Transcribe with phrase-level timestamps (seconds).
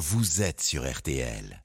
[0.00, 1.62] vous êtes sur RTL.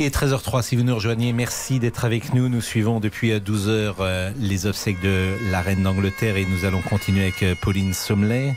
[0.00, 1.32] Est 13h03 si vous nous rejoignez.
[1.32, 2.48] Merci d'être avec nous.
[2.48, 6.82] Nous suivons depuis 12h euh, euh, les obsèques de la reine d'Angleterre et nous allons
[6.82, 8.54] continuer avec euh, Pauline Sommelet,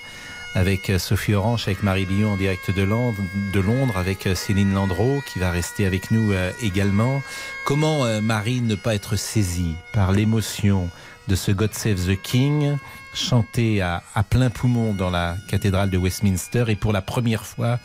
[0.54, 3.18] avec Sophie Orange, avec Marie Billon en direct de Londres,
[3.54, 6.32] de Londres, avec Céline Landreau qui va rester avec nous
[6.62, 7.24] également.
[7.66, 10.90] Comment Marie ne pas être saisie par l'émotion
[11.28, 12.78] de ce God Save the King?
[13.14, 17.80] Chanté à, à, plein poumon dans la cathédrale de Westminster et pour la première fois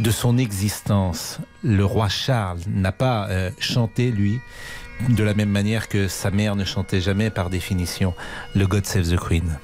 [0.00, 4.40] de son existence, le roi Charles n'a pas euh, chanté, lui,
[5.08, 8.14] de la même manière que sa mère ne chantait jamais par définition
[8.54, 9.58] le God Save the Queen.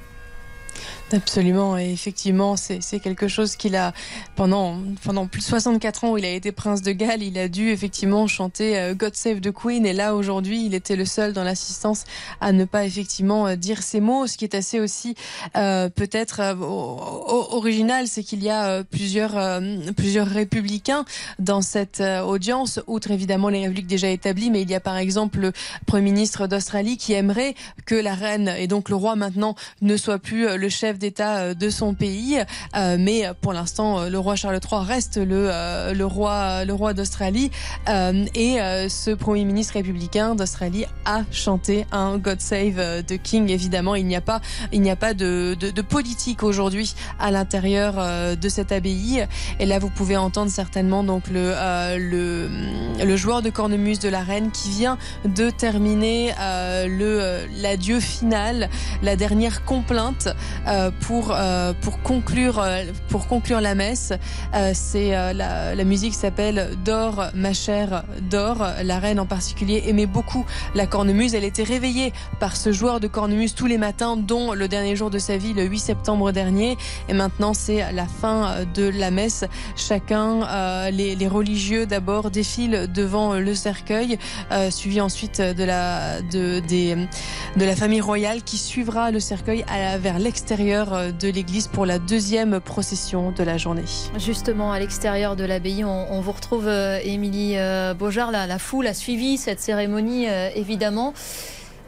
[1.13, 3.93] Absolument, et effectivement, c'est quelque chose qu'il a
[4.35, 7.49] pendant pendant plus de 64 ans où il a été prince de Galles, il a
[7.49, 11.35] dû effectivement chanter euh, God Save the Queen, et là aujourd'hui, il était le seul
[11.35, 12.05] dans l'assistance
[12.41, 14.27] à ne pas effectivement euh, dire ces mots.
[14.27, 15.15] Ce qui est assez aussi
[15.57, 19.61] euh, peut-être euh, original, c'est qu'il y a plusieurs
[19.97, 21.05] plusieurs républicains
[21.39, 25.41] dans cette audience, outre évidemment les républiques déjà établies, mais il y a par exemple
[25.41, 25.53] le
[25.87, 30.19] premier ministre d'Australie qui aimerait que la reine et donc le roi maintenant ne soit
[30.19, 32.39] plus le chef d'État euh, de son pays.
[32.77, 36.95] Euh, mais pour l'instant, euh, le roi Charles III reste le, le roi, le roi
[36.95, 37.51] d'Australie.
[37.89, 38.59] et
[38.89, 43.51] ce premier ministre républicain d'Australie a chanté un God Save the King.
[43.51, 44.41] Évidemment, il n'y a pas,
[44.73, 47.95] il n'y a pas de, de, de politique aujourd'hui à l'intérieur
[48.37, 49.27] de cette abbaye.
[49.59, 51.55] Et là, vous pouvez entendre certainement donc le,
[51.99, 52.49] le,
[53.05, 58.69] le joueur de cornemuse de la reine qui vient de terminer le l'adieu final,
[59.03, 60.29] la dernière complainte
[60.67, 64.13] euh, pour conclure euh, pour conclure la messe.
[64.55, 68.67] Euh, c'est la, la, musique s'appelle Dors ma chère dors.
[68.83, 70.45] La reine en particulier aimait beaucoup
[70.75, 71.35] la cornemuse.
[71.35, 75.11] Elle était réveillée par ce joueur de cornemuse tous les matins, dont le dernier jour
[75.11, 76.77] de sa vie, le 8 septembre dernier.
[77.09, 79.45] Et maintenant, c'est la fin de la messe.
[79.77, 84.19] Chacun, les, les, religieux d'abord défilent devant le cercueil,
[84.71, 86.97] suivi ensuite de la de des
[87.57, 91.87] de la famille royale qui suivra le cercueil à, vers l'extérieur euh, de l'église pour
[91.87, 93.85] la deuxième procession de la journée.
[94.19, 98.31] Justement, à l'extérieur de l'abbaye, on, vous retrouve euh, Émilie euh, Beaujard.
[98.31, 100.27] La, la, foule a suivi cette cérémonie,
[100.57, 101.15] évidemment,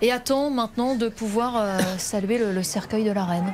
[0.03, 3.53] et attend maintenant de pouvoir saluer le, cercueil de la reine.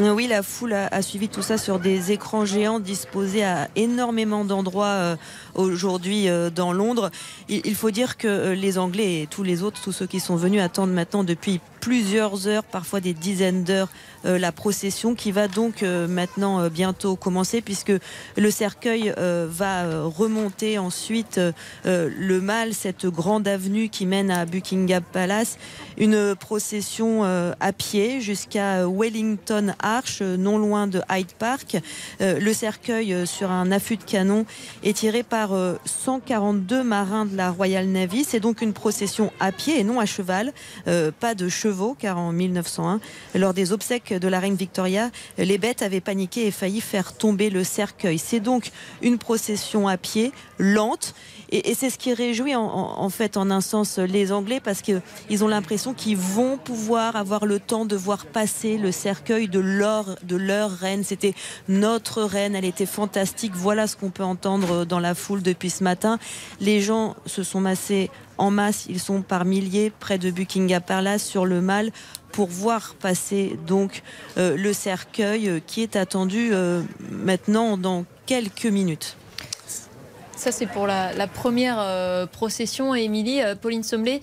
[0.00, 5.16] Oui, la foule a, suivi tout ça sur des écrans géants disposés à énormément d'endroits
[5.54, 7.10] aujourd'hui dans Londres.
[7.48, 10.60] Il, faut dire que les Anglais et tous les autres, tous ceux qui sont venus
[10.60, 13.90] attendent maintenant depuis plusieurs heures, parfois des dizaines d'heures,
[14.24, 17.92] la procession qui va donc euh, maintenant euh, bientôt commencer puisque
[18.36, 21.40] le cercueil va remonter ensuite
[21.84, 25.58] le mal, cette grande avenue qui mène à Buckingham Palace,
[25.98, 31.76] une procession à pied jusqu'à Wellington Arch, non loin de Hyde Park.
[32.20, 34.46] Le cercueil sur un affût de canon
[34.82, 35.50] est tiré par
[35.84, 38.24] 142 marins de la Royal Navy.
[38.24, 40.52] C'est donc une procession à pied et non à cheval,
[41.20, 43.00] pas de chevaux car en 1901,
[43.34, 47.50] lors des obsèques de la reine Victoria, les bêtes avaient paniqué et failli faire tomber
[47.50, 48.18] le cercueil.
[48.18, 48.70] C'est donc
[49.02, 51.14] une procession à pied, lente,
[51.50, 55.48] et, c'est ce qui réjouit en, fait en un sens les Anglais parce qu'ils ont
[55.48, 60.34] l'impression qu'ils vont pouvoir avoir le temps de voir passer le cercueil de leur, de
[60.34, 61.04] leur reine.
[61.04, 61.34] C'était
[61.68, 63.52] notre reine, elle était fantastique.
[63.54, 66.18] Voilà ce qu'on peut entendre dans la foule depuis ce matin.
[66.60, 71.24] Les gens se sont massés en masse, ils sont par milliers près de Buckingham Palace
[71.24, 71.92] sur le Mal
[72.34, 74.02] pour voir passer donc
[74.38, 79.16] euh, le cercueil euh, qui est attendu euh, maintenant dans quelques minutes.
[80.36, 82.94] Ça c'est pour la, première procession.
[82.94, 84.20] Émilie, Pauline Sommelet,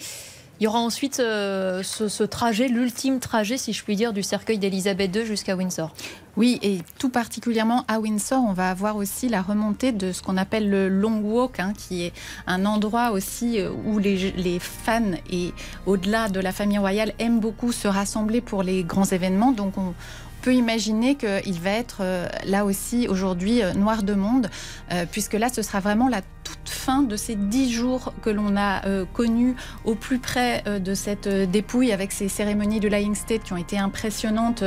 [0.62, 4.60] il y aura ensuite ce, ce, trajet, l'ultime trajet, si je puis dire, du cercueil
[4.60, 5.92] d'Elisabeth II jusqu'à Windsor.
[6.38, 10.38] Oui, et tout particulièrement à Windsor, on va avoir aussi la remontée de ce qu'on
[10.38, 12.14] appelle le Long Walk, hein, qui est
[12.46, 15.52] un endroit aussi euh, où les, les fans et
[15.88, 19.52] au-delà de la famille royale aiment beaucoup se rassembler pour les grands événements.
[19.52, 19.96] Donc on,
[20.42, 24.50] peut imaginer qu'il va être euh, là aussi aujourd'hui euh, noir de monde,
[24.92, 26.22] euh, puisque là, ce sera vraiment la
[26.72, 28.82] fin de ces dix jours que l'on a
[29.14, 33.58] connus au plus près de cette dépouille avec ces cérémonies de Lying State qui ont
[33.58, 34.64] été impressionnantes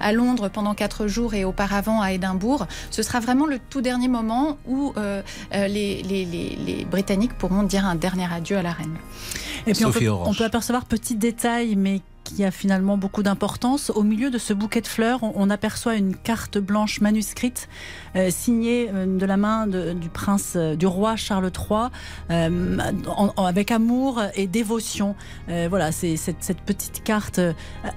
[0.00, 2.66] à Londres pendant quatre jours et auparavant à Édimbourg.
[2.90, 4.92] Ce sera vraiment le tout dernier moment où
[5.52, 8.96] les, les, les, Britanniques pourront dire un dernier adieu à la reine.
[9.66, 13.90] Et puis on peut, on peut, apercevoir petit détail, mais qui a finalement beaucoup d'importance.
[13.90, 17.68] Au milieu de ce bouquet de fleurs, on, aperçoit une carte blanche manuscrite
[18.16, 21.88] euh, signée euh, de la main du prince, du roi Charles III,
[23.36, 25.14] avec amour et dévotion.
[25.48, 27.40] voilà, c'est cette, petite carte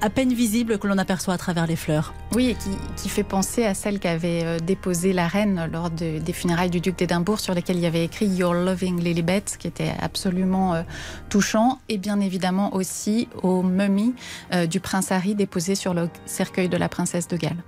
[0.01, 2.13] à peine visible que l'on aperçoit à travers les fleurs.
[2.33, 2.55] Oui, et
[2.95, 7.39] qui, fait penser à celle qu'avait déposée la reine lors des funérailles du duc d'Édimbourg,
[7.39, 10.83] sur lesquelles il y avait écrit Your Loving Lilibet, qui était absolument
[11.29, 14.15] touchant, et bien évidemment aussi aux momies
[14.53, 17.63] euh, du prince Harry déposées sur le cercueil de la princesse de Galles.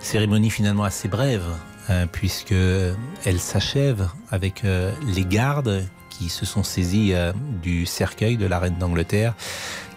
[0.00, 1.44] Cérémonie finalement assez brève,
[1.88, 7.32] hein, puisque elle s'achève avec euh, les gardes qui se sont saisis euh,
[7.62, 9.34] du cercueil de la reine d'Angleterre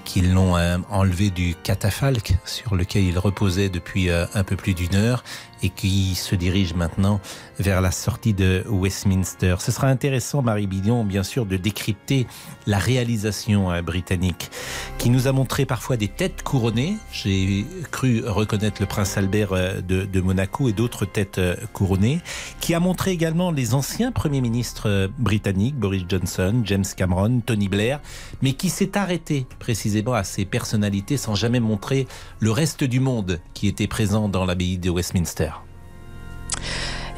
[0.04, 0.54] qui l'ont
[0.92, 5.24] enlevé du catafalque sur lequel il reposait depuis un peu plus d'une heure
[5.66, 7.20] et qui se dirige maintenant
[7.58, 9.56] vers la sortie de Westminster.
[9.60, 12.28] Ce sera intéressant, Marie Bidon, bien sûr, de décrypter
[12.68, 14.52] la réalisation euh, britannique
[15.00, 16.98] qui nous a montré parfois des têtes couronnées.
[17.12, 22.22] J'ai cru reconnaître le prince Albert euh, de, Monaco et d'autres têtes euh, couronnées,
[22.60, 28.02] qui a montré également les anciens premiers ministres britanniques, Boris Johnson, James Cameron, Tony Blair,
[28.44, 32.08] mais qui s'est arrêté précisément à ces personnalités sans jamais montrer
[32.40, 35.55] le reste du monde qui était présent dans l'abbaye de Westminster.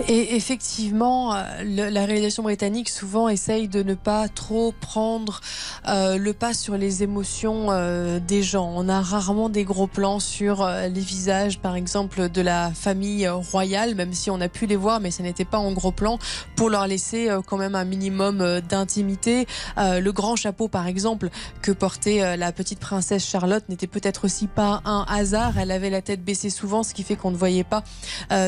[0.08, 5.42] Et effectivement, euh, la réalisation britannique souvent essaye de ne pas trop prendre
[5.88, 8.72] euh, le pas sur les émotions euh, des gens.
[8.76, 13.96] On a rarement des gros plans sur les visages, par exemple, de la famille royale,
[13.96, 16.20] même si on a pu les voir, mais ça n'était pas en gros plan,
[16.56, 19.48] pour leur laisser quand même un minimum d'intimité.
[19.78, 21.30] le grand chapeau, par exemple,
[21.62, 25.58] que portait la petite princesse Charlotte n'était peut-être aussi pas un hasard.
[25.58, 27.84] Elle avait la tête baissée souvent, ce qui fait qu'on ne voyait pas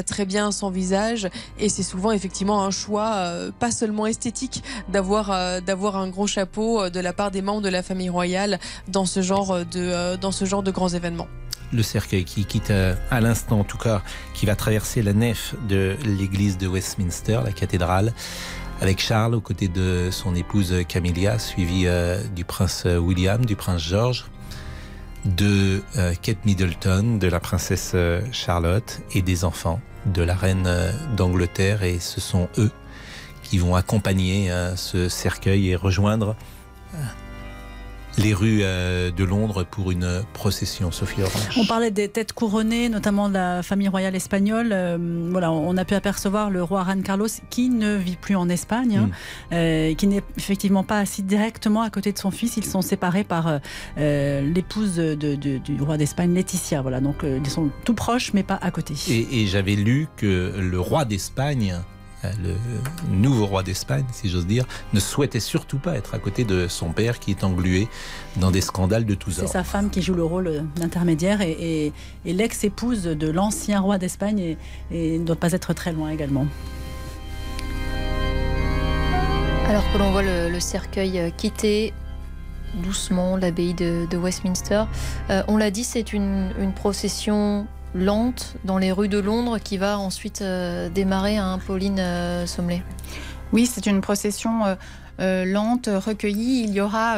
[0.06, 1.30] très bien son visage.
[1.60, 6.82] Et c'est souvent effectivement un choix euh, pas seulement esthétique d'avoir euh, un gros chapeau
[6.82, 10.32] euh, de la part des membres de la famille royale dans ce genre de dans
[10.32, 11.28] ce genre de grands événements.
[11.72, 14.02] Le cercueil qui quitte à l'instant, en tout cas,
[14.34, 18.14] qui va traverser la nef de l'église de Westminster, la cathédrale,
[18.82, 21.86] avec Charles aux côtés de son épouse Camilla, suivi
[22.36, 24.26] du prince William, du prince George,
[25.26, 25.84] de
[26.24, 27.96] Kate Middleton, de la princesse
[28.32, 30.68] Charlotte et des enfants de la reine
[31.16, 32.72] d'Angleterre et ce sont eux
[33.44, 36.36] qui vont accompagner euh, ce cercueil et rejoindre
[38.20, 41.58] les rues euh, de Londres pour une procession, Sophie Orange.
[41.58, 44.70] On parlait des têtes couronnées, notamment de la famille royale espagnole.
[44.72, 44.98] Euh,
[45.32, 48.98] voilà, on a pu apercevoir le roi Juan Carlos qui ne vit plus en Espagne,
[48.98, 49.54] hein, mm.
[49.54, 52.58] euh, qui n'est effectivement pas assis directement à côté de son fils.
[52.58, 53.60] Ils sont séparés par
[53.98, 56.82] l'épouse du roi d'Espagne, Laetitia.
[56.82, 58.96] Voilà, donc ils sont tout proches, mais pas à côté.
[59.10, 61.82] et j'avais lu que le roi d'Espagne euh,
[62.24, 62.56] le
[63.10, 66.92] nouveau roi d'Espagne, si j'ose dire, ne souhaitait surtout pas être à côté de son
[66.92, 67.88] père qui est englué
[68.38, 69.48] dans des scandales de tous ordres.
[69.48, 71.94] C'est sa femme qui joue le rôle d'intermédiaire et,
[72.26, 74.58] l'ex-épouse de l'ancien roi d'Espagne
[74.92, 76.46] et, ne doit pas être très loin également.
[79.68, 81.94] Alors que l'on voit le, cercueil euh, quitter
[82.84, 84.84] doucement l'abbaye de, Westminster,
[85.30, 89.78] euh, on l'a dit, c'est une, une procession lente dans les rues de Londres qui
[89.78, 92.84] va ensuite euh, démarrer à Pauline euh, Sommelet.
[93.52, 94.76] Oui, c'est une procession euh,
[95.20, 96.64] lente, recueillie.
[96.64, 97.18] Il y aura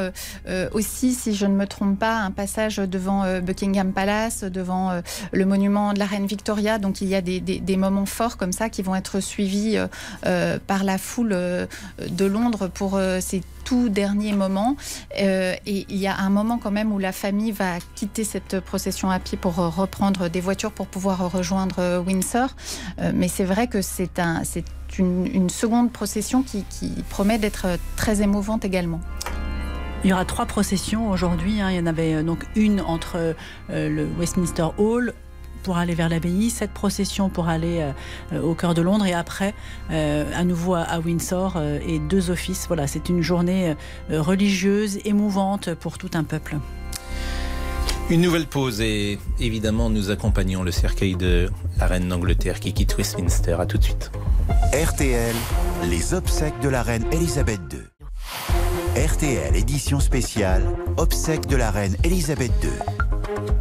[0.73, 5.01] aussi, si je ne me trompe pas, un passage devant Buckingham Palace, devant
[5.31, 6.77] le monument de la reine Victoria.
[6.79, 9.77] Donc il y a des, des moments forts comme ça qui vont être suivis
[10.67, 14.75] par la foule de Londres pour ces tout dernier moment.
[15.19, 18.59] Euh, et il y a un moment quand même où la famille va quitter cette
[18.59, 22.49] procession à pied pour reprendre des voitures pour pouvoir rejoindre Windsor.
[22.99, 24.43] Euh, mais c'est vrai que c'est un,
[24.99, 26.65] une, seconde procession qui,
[27.09, 29.01] promet d'être très émouvante également.
[30.03, 31.61] Il y aura trois processions aujourd'hui.
[31.61, 31.69] Hein.
[31.69, 33.35] Il y en avait euh, donc une entre
[33.69, 35.13] le Westminster Hall,
[35.61, 37.91] pour aller vers l'abbaye, cette procession pour aller
[38.33, 39.53] euh, au cœur de Londres et après
[39.91, 42.65] euh, à nouveau à, Windsor euh, et deux offices.
[42.67, 43.75] Voilà, c'est une journée
[44.09, 46.57] religieuse, émouvante pour tout un peuple.
[48.11, 51.49] Une nouvelle pause et évidemment nous accompagnons le cercueil de
[51.79, 53.55] la reine d'Angleterre qui quitte Westminster.
[53.57, 54.11] À tout de suite.
[54.73, 55.33] RTL,
[55.89, 59.01] les obsèques de la reine Elisabeth II.
[59.01, 60.61] RTL édition spéciale,
[60.97, 62.69] obsèques de la reine Elisabeth II.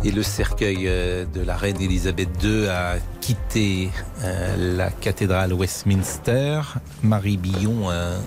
[0.03, 3.91] Et le cercueil euh, de la reine Elisabeth II a quitté
[4.25, 6.61] euh, la cathédrale Westminster.
[7.05, 8.19] Marie Billon, euh,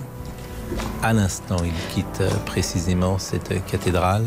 [1.01, 4.23] à l'instant, il quitte précisément cette cathédrale.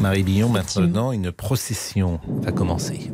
[0.00, 3.10] Marie Billon, maintenant, une procession va commencer.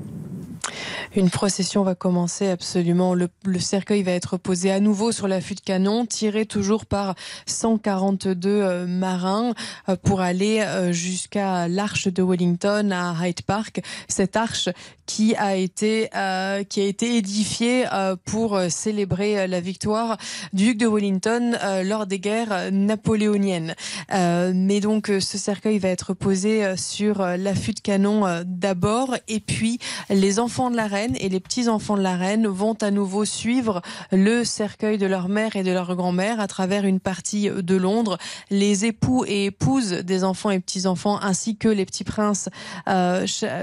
[1.15, 3.15] Une procession va commencer absolument.
[3.15, 3.29] Le,
[3.59, 7.15] cercueil va être posé à nouveau sur l'affût de canon, tiré toujours par
[7.45, 9.53] 142 euh, marins
[9.91, 13.83] euh, pour aller euh, jusqu'à l'arche de Wellington à Hyde Park.
[14.09, 14.71] Cette arche
[15.05, 20.17] qui a été euh, qui a été édifié euh, pour célébrer la victoire
[20.55, 23.75] du duc de Wellington lors des guerres napoléoniennes.
[24.11, 29.79] mais donc ce cercueil va être posé sur l'affût de canon d'abord et puis
[30.09, 33.25] les enfants de la reine et les petits enfants de la reine vont à nouveau
[33.25, 37.77] suivre le cercueil de leur mère et de leur grand-mère à travers une partie de
[37.77, 38.19] Londres.
[38.51, 42.49] Les époux et épouses des enfants et petits enfants ainsi que les petits princes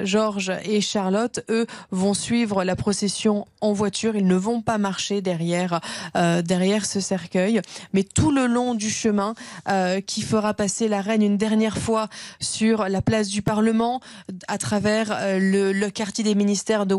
[0.04, 4.16] George et Charlotte eux, vont suivre la procession en voiture.
[4.16, 5.80] Ils ne vont pas marcher derrière,
[6.16, 7.62] euh, derrière ce cercueil.
[7.94, 9.34] Mais tout le long du chemin
[9.68, 12.08] euh, qui fera passer la reine une dernière fois
[12.40, 14.02] sur la place du Parlement,
[14.48, 16.94] à travers euh, le, quartier des ministères de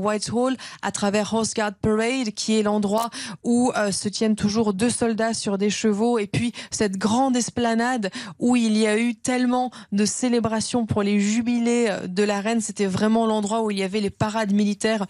[0.82, 3.10] À travers Horse Guard Parade, qui est l'endroit
[3.42, 8.56] où se tiennent toujours deux soldats sur des chevaux, et puis cette grande esplanade où
[8.56, 12.60] il y a eu tellement de célébrations pour les jubilés de la reine.
[12.60, 15.06] C'était vraiment l'endroit où il y avait les parade militaire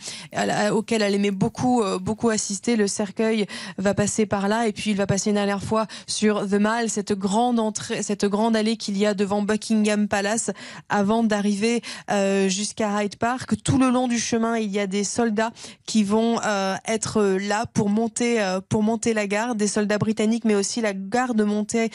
[0.72, 2.76] auquel elle aimait beaucoup, euh, beaucoup assister.
[2.76, 3.46] Le cercueil
[3.78, 6.88] va passer par là et puis il va passer une dernière fois sur The Mall,
[6.88, 10.50] cette grande entrée, cette grande allée qu'il y a devant Buckingham Palace
[10.88, 13.62] avant d'arriver euh, jusqu'à Hyde Park.
[13.62, 15.52] Tout le long du chemin, il y a des soldats
[15.87, 20.55] qui vont euh, être là pour monter, pour monter la garde, des soldats britanniques, mais
[20.55, 21.90] aussi la garde montée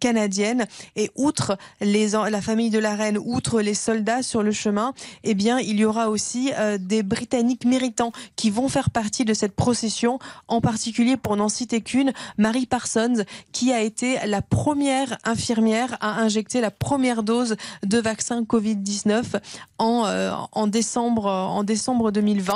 [0.00, 0.66] canadienne.
[0.96, 4.92] Et outre la famille de la reine, outre les soldats sur le chemin,
[5.24, 9.34] eh bien, il y aura aussi euh, des Britanniques méritants qui vont faire partie de
[9.34, 15.18] cette procession, en particulier pour n'en citer qu'une, Marie Parsons, qui a été la première
[15.24, 19.40] infirmière à injecter la première dose de vaccin Covid-19
[19.78, 22.47] en, euh, en, décembre, en décembre 2020.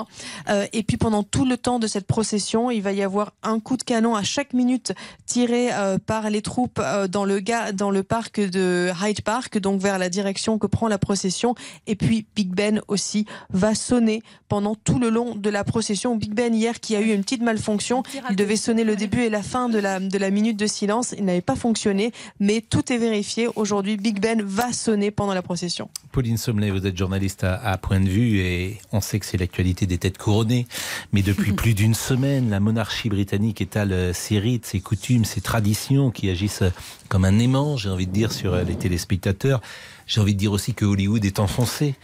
[0.48, 3.60] Euh, et puis pendant tout le temps de cette procession, il va y avoir un
[3.60, 4.92] coup de canon à chaque minute
[5.26, 5.70] tiré
[6.06, 6.80] par les troupes
[7.10, 7.40] dans, le,
[7.72, 11.54] dans le parc de Hyde Park, donc vers la direction que prend la procession.
[11.86, 16.16] Et puis Big Ben aussi va sonner pendant tout le long de la procession.
[16.16, 19.30] Big Ben hier qui a eu une petite malfonction, il devait sonner le début et
[19.30, 22.92] la fin de la, de la minute de silence, il n'avait pas fonctionné, mais tout
[22.92, 23.48] est vérifié.
[23.56, 25.88] Aujourd'hui, Big Ben va sonner pendant la procession.
[26.12, 29.71] Pauline Sommelet, vous êtes journaliste à, point de vue et on sait que c'est l'actualité
[29.72, 30.66] des têtes couronnées,
[31.12, 36.10] mais depuis plus d'une semaine, la monarchie britannique étale ses rites, ses coutumes, ses traditions
[36.10, 36.64] qui agissent
[37.08, 39.60] comme un aimant, j'ai envie de dire, sur les téléspectateurs.
[40.06, 41.94] J'ai envie de dire aussi que Hollywood est enfoncé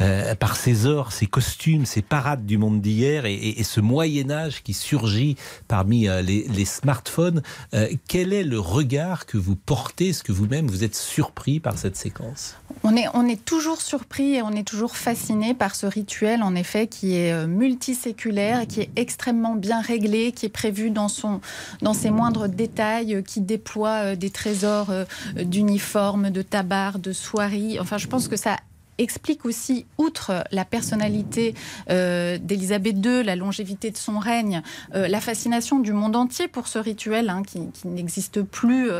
[0.00, 4.62] euh, par ses ors, ses costumes, ses parades du monde d'hier et, ce Moyen Âge
[4.62, 7.42] qui surgit parmi euh, les, smartphones.
[7.74, 10.08] Euh, quel est le regard que vous portez?
[10.08, 12.56] Est-ce que vous-même vous êtes surpris par cette séquence?
[12.84, 16.54] On est, on est toujours surpris et on est toujours fasciné par ce rituel, en
[16.54, 22.48] effet, qui est multiséculaire, qui est extrêmement bien réglé, qui est prévu dans, ses moindres
[22.48, 24.90] détails, qui déploie des trésors
[25.36, 28.56] d'uniformes, de tabac, de soirées Enfin, je pense que ça
[28.98, 31.54] explique aussi, outre la personnalité
[31.90, 34.62] euh, d'Élisabeth II, la longévité de son règne,
[34.94, 38.90] euh, la fascination du monde entier pour ce rituel hein, qui, n'existe plus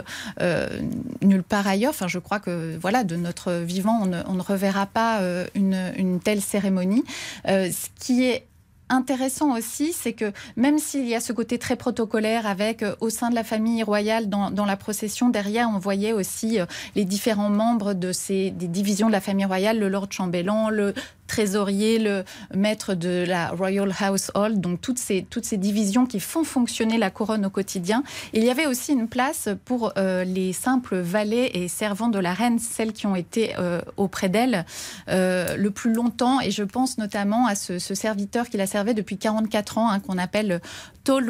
[0.41, 0.69] euh,
[1.23, 1.91] nulle part ailleurs.
[1.91, 5.21] Enfin, je crois que voilà, de notre vivant, on ne, reverra pas
[5.55, 7.05] une, une, telle cérémonie.
[7.45, 8.47] ce qui est
[8.89, 13.11] intéressant aussi, c'est que même s'il y a ce côté très protocolaire avec euh, au
[13.11, 17.05] sein de la famille royale dans, dans la procession, derrière on voyait aussi euh, les
[17.05, 20.95] différents membres de ces des divisions de la famille royale, le Lord chambellan, le
[21.29, 27.11] trésorier, le maître de la Royal Household, donc toutes ces, divisions qui font fonctionner la
[27.11, 28.03] couronne au quotidien.
[28.33, 32.33] Il y avait aussi une place pour euh, les simples valets et servants de la
[32.33, 34.65] reine, celles qui ont été euh, auprès d'elle
[35.09, 36.41] euh, le plus longtemps.
[36.41, 40.19] Et je pense notamment à ce, serviteur qui la servait depuis 44 ans, hein, qu'on
[40.19, 40.61] appelle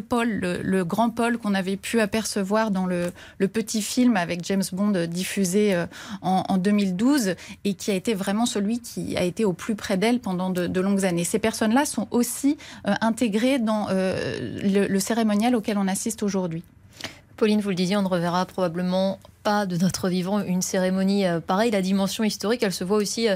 [0.09, 3.13] Paul, le, grand Paul qu'on avait pu apercevoir dans le,
[3.53, 5.85] petit film avec James Bond diffusé
[6.23, 9.97] en, en 2012 et qui a été vraiment celui qui a été au plus près
[9.97, 11.25] d'elle pendant de, longues années.
[11.25, 12.57] Ces personnes-là sont aussi
[12.87, 16.63] euh, intégrées dans euh, le, cérémonial auquel on assiste aujourd'hui.
[17.39, 21.41] Pauline, vous le disiez, on ne reverra probablement pas de notre vivant une cérémonie euh,
[21.41, 21.71] pareille.
[21.71, 23.29] La dimension historique, elle se voit aussi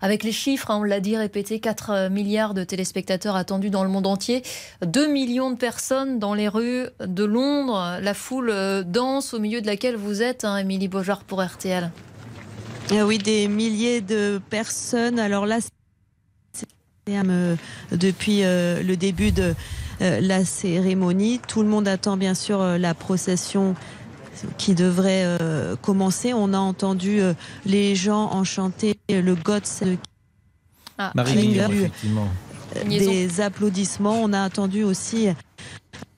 [0.00, 0.70] avec les chiffres.
[0.70, 4.42] Hein, on l'a dit, répété, 4 milliards de téléspectateurs attendus dans le monde entier,
[4.84, 9.66] 2 millions de personnes dans les rues de Londres, la foule dense au milieu de
[9.66, 11.90] laquelle vous êtes, hein, Émilie Beaujard pour RTL.
[12.92, 15.18] Oui, des milliers de personnes.
[15.18, 15.58] Alors là,
[17.08, 17.54] euh,
[17.92, 19.54] depuis euh, le début de euh,
[20.00, 21.40] la cérémonie.
[21.46, 23.74] Tout le monde attend bien sûr la procession
[24.58, 25.26] qui devrait
[25.82, 26.32] commencer.
[26.32, 27.20] On a entendu
[27.64, 29.84] les gens enchanter le Gods
[30.98, 31.58] ah, Marie,
[32.88, 34.22] des applaudissements.
[34.22, 35.28] On a entendu aussi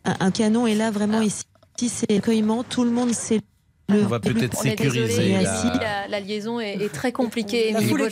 [0.04, 0.66] un, canon.
[0.66, 1.24] Et là, vraiment, ah.
[1.24, 1.44] ici,
[1.88, 2.62] c'est accueillement.
[2.62, 3.40] Tout le monde s'est
[3.90, 5.32] on va peut-être sécuriser.
[5.42, 6.08] La...
[6.08, 7.72] La, liaison est, très compliquée.
[7.72, 8.08] La foule euh,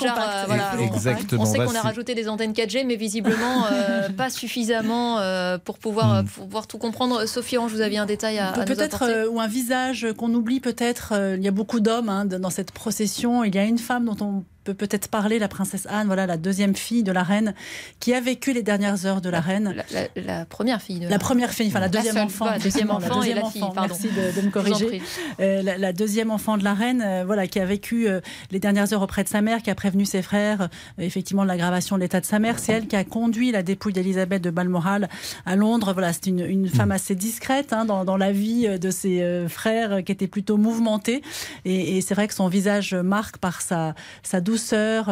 [0.46, 1.42] voilà, Exactement.
[1.42, 5.78] On, sait qu'on a rajouté des antennes 4G, mais visiblement euh, pas suffisamment euh, pour
[5.78, 6.26] pouvoir, hmm.
[6.26, 7.26] pouvoir tout comprendre.
[7.26, 11.12] Sophie, je vous aviez un détail à, à Peut-être, ou un visage qu'on oublie peut-être.
[11.36, 13.44] il y a beaucoup d'hommes hein, dans cette procession.
[13.44, 16.36] Il y a une femme dont on peut peut-être parler, la princesse Anne, voilà la
[16.36, 17.54] deuxième fille de la reine,
[18.00, 19.76] qui a vécu les dernières heures de la, reine.
[20.16, 21.00] La, première fille.
[21.00, 22.46] De la première fille, enfin la deuxième enfant.
[22.46, 25.02] La deuxième enfant et la fille, Merci de, me corriger.
[25.40, 28.20] Euh, la, deuxième enfant de la reine, euh, voilà, qui a vécu euh,
[28.50, 30.68] les dernières heures auprès de sa mère, qui a prévenu ses frères,
[30.98, 32.58] effectivement, de l'aggravation de l'état de sa mère.
[32.58, 35.08] C'est elle qui a conduit la dépouille d'Elisabeth de Balmoral
[35.44, 35.92] à Londres.
[35.92, 40.26] Voilà, c'est une, femme assez discrète hein, dans, la vie de ses frères, qui était
[40.26, 41.22] plutôt mouvementée.
[41.64, 44.55] Et, et c'est vrai que son visage marque par sa, sa douce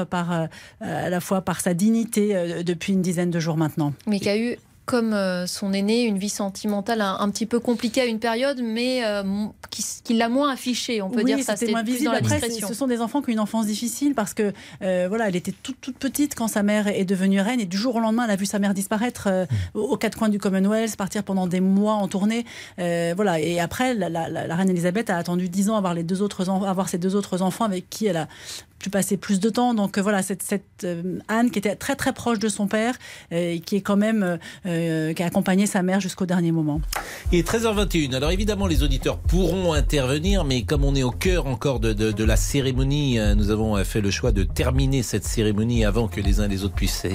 [0.05, 0.47] par, euh,
[0.81, 3.93] à la fois par sa dignité euh, depuis une dizaine de jours maintenant.
[4.07, 8.03] Mais qui a eu comme euh, son aîné, une vie sentimentale un, petit peu compliquée
[8.03, 9.23] à une période, mais euh,
[9.71, 11.01] qui, l'a moins affichée.
[11.01, 12.07] On peut dire ça, c'était moins visible.
[12.07, 15.07] Dans la Après, ce sont des enfants qui ont une enfance difficile parce que euh,
[15.09, 17.97] voilà, elle était toute, toute petite quand sa mère est devenue reine et du jour
[17.97, 21.47] au lendemain, elle a vu sa mère disparaître aux quatre coins du Commonwealth, partir pendant
[21.47, 22.45] des mois en tournée.
[22.77, 26.51] voilà, et après, la, reine Elisabeth a attendu dix ans à avoir les deux autres
[26.51, 28.29] avoir ses deux autres enfants avec qui elle a
[28.85, 29.73] pu passer plus de temps.
[29.73, 30.87] Donc voilà, cette, cette
[31.29, 32.95] Anne qui était très très proche de son père,
[33.31, 36.83] et qui est quand même euh, qui a accompagné sa mère jusqu'au dernier moment.
[37.33, 38.14] Il est 13h21.
[38.14, 42.25] Alors évidemment, les auditeurs pourront intervenir, mais comme on est au cœur encore de, de,
[42.25, 46.21] la cérémonie, euh, nous avons euh, fait le choix de terminer cette cérémonie avant que
[46.21, 47.07] les uns et les autres puissent,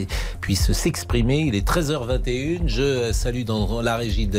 [0.42, 1.42] puissent s'exprimer.
[1.42, 2.68] Il est 13h21.
[2.68, 4.30] Je salue dans la régie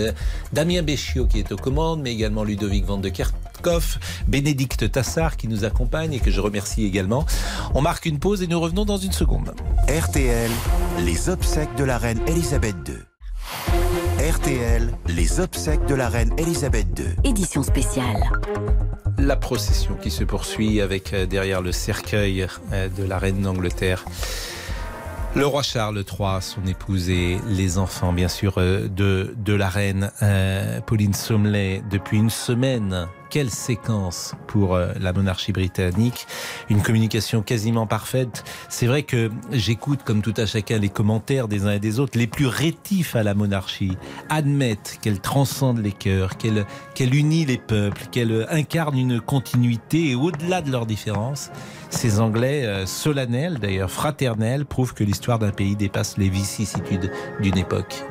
[0.52, 3.08] Damien Béchiot qui est aux commandes, mais également Ludovic Van de
[4.26, 7.26] Bénédicte Tassard qui nous accompagne et que je remercie également.
[7.74, 9.54] On marque une pause et nous revenons dans une seconde.
[9.88, 10.50] RTL,
[11.00, 12.94] les obsèques de la reine Elisabeth II.
[14.20, 17.06] RTL, les obsèques de la reine Elisabeth II.
[17.24, 18.22] Édition spéciale.
[19.18, 24.04] La procession qui se poursuit avec euh, derrière le cercueil euh, de la reine d'Angleterre.
[25.34, 29.68] Le roi Charles III, son épouse et les enfants, bien sûr, euh, de, de la
[29.68, 30.10] reine
[30.86, 36.26] Pauline Sommelet, depuis une semaine quelle séquence pour euh, la monarchie britannique?
[36.68, 38.44] Une communication quasiment parfaite.
[38.68, 42.18] C'est vrai que j'écoute, comme tout à chacun, les commentaires des uns et des autres.
[42.18, 43.96] Les plus rétifs à la monarchie
[44.28, 50.60] admettent qu'elle transcende les cœurs, qu'elle unit les peuples, qu'elle incarne une continuité et au-delà
[50.60, 51.50] de leurs différences.
[51.88, 57.56] Ces Anglais euh, solennels, d'ailleurs fraternels, prouvent que l'histoire d'un pays dépasse les vicissitudes d'une
[57.56, 58.04] époque.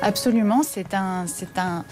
[0.00, 0.86] Absolument, c'est
[1.26, 1.84] c'est un,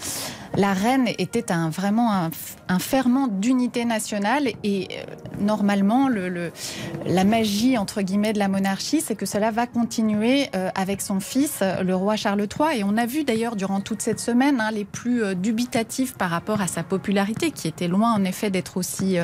[0.55, 2.29] la reine était un, vraiment
[2.67, 5.03] un, ferment d'unité nationale et euh,
[5.39, 6.51] normalement le,
[7.05, 11.19] la magie entre guillemets de la monarchie c'est que cela va continuer euh, avec son
[11.19, 14.71] fils le roi Charles III et on a vu d'ailleurs durant toute cette semaine hein,
[14.71, 18.77] les plus euh, dubitatifs par rapport à sa popularité qui était loin en effet d'être
[18.77, 19.17] aussi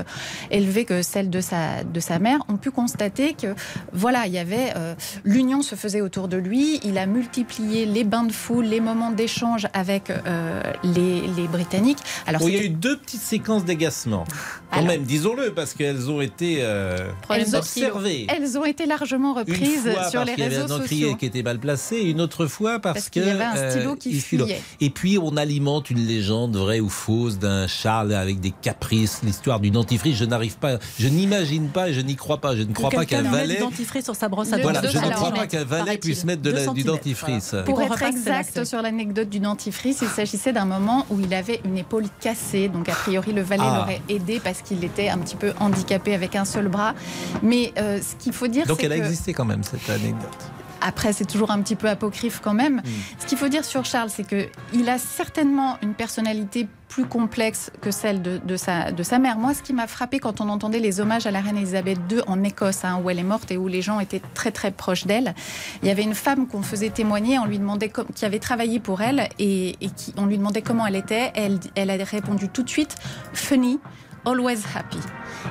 [0.51, 3.55] élevée que celle de sa, de sa mère ont pu constater que
[3.93, 4.73] voilà il y avait
[5.23, 6.79] l'union se faisait autour de lui.
[6.83, 10.11] Il a multiplié les bains de foule les moments d'échange avec
[10.83, 11.99] les les, Britanniques.
[12.25, 14.25] Alors, il y a eu deux petites séquences d'agacement.
[14.71, 18.27] Quand même, disons-le, parce qu'elles ont été euh, observées.
[18.29, 20.97] elles ont été largement reprises sur les réseaux sociaux.
[20.97, 23.71] Une fois qui était mal placé, une autre fois parce, qu'il y avait un euh,
[23.71, 24.61] stylo qui fuyait.
[24.81, 29.59] Et puis on alimente une légende vraie ou fausse d'un Charles avec des caprices, l'histoire
[29.59, 30.17] du dentifrice.
[30.17, 32.55] Je n'arrive pas, je n'imagine pas et je n'y crois pas.
[32.55, 33.59] Je ne crois pas qu'un valet.
[33.59, 34.63] dentifrice sur sa brosse à dents.
[34.63, 37.55] Voilà, je ne crois pas qu'un valet puisse mettre de du dentifrice.
[37.65, 41.77] Pour être exact sur l'anecdote du dentifrice, il s'agissait d'un moment où il avait une
[41.77, 42.69] épaule cassée.
[42.69, 43.79] Donc, a priori, le valet ah.
[43.79, 46.93] l'aurait aidé parce qu'il était un petit peu handicapé avec un seul bras.
[47.41, 48.69] Mais euh, ce qu'il faut dire, c'est.
[48.69, 50.56] Donc, elle a existé quand même, cette anecdote.
[50.81, 52.77] Après, c'est toujours un petit peu apocryphe quand même.
[52.77, 53.19] Hmm.
[53.19, 57.91] Ce qu'il faut dire sur Charles, c'est qu'il a certainement une personnalité plus complexe que
[57.91, 59.37] celle de, sa, de sa mère.
[59.37, 62.21] Moi, ce qui m'a frappé quand on entendait les hommages à la reine Elisabeth II
[62.27, 65.05] en Écosse, hein, où elle est morte et où les gens étaient très très proches
[65.05, 65.35] d'elle,
[65.81, 69.01] il y avait une femme qu'on faisait témoigner, on lui demandait qui avait travaillé pour
[69.01, 71.31] elle et, qui, on lui demandait comment elle était.
[71.35, 72.95] Elle, elle a répondu tout de suite
[73.33, 73.79] funny,
[74.25, 74.99] always happy.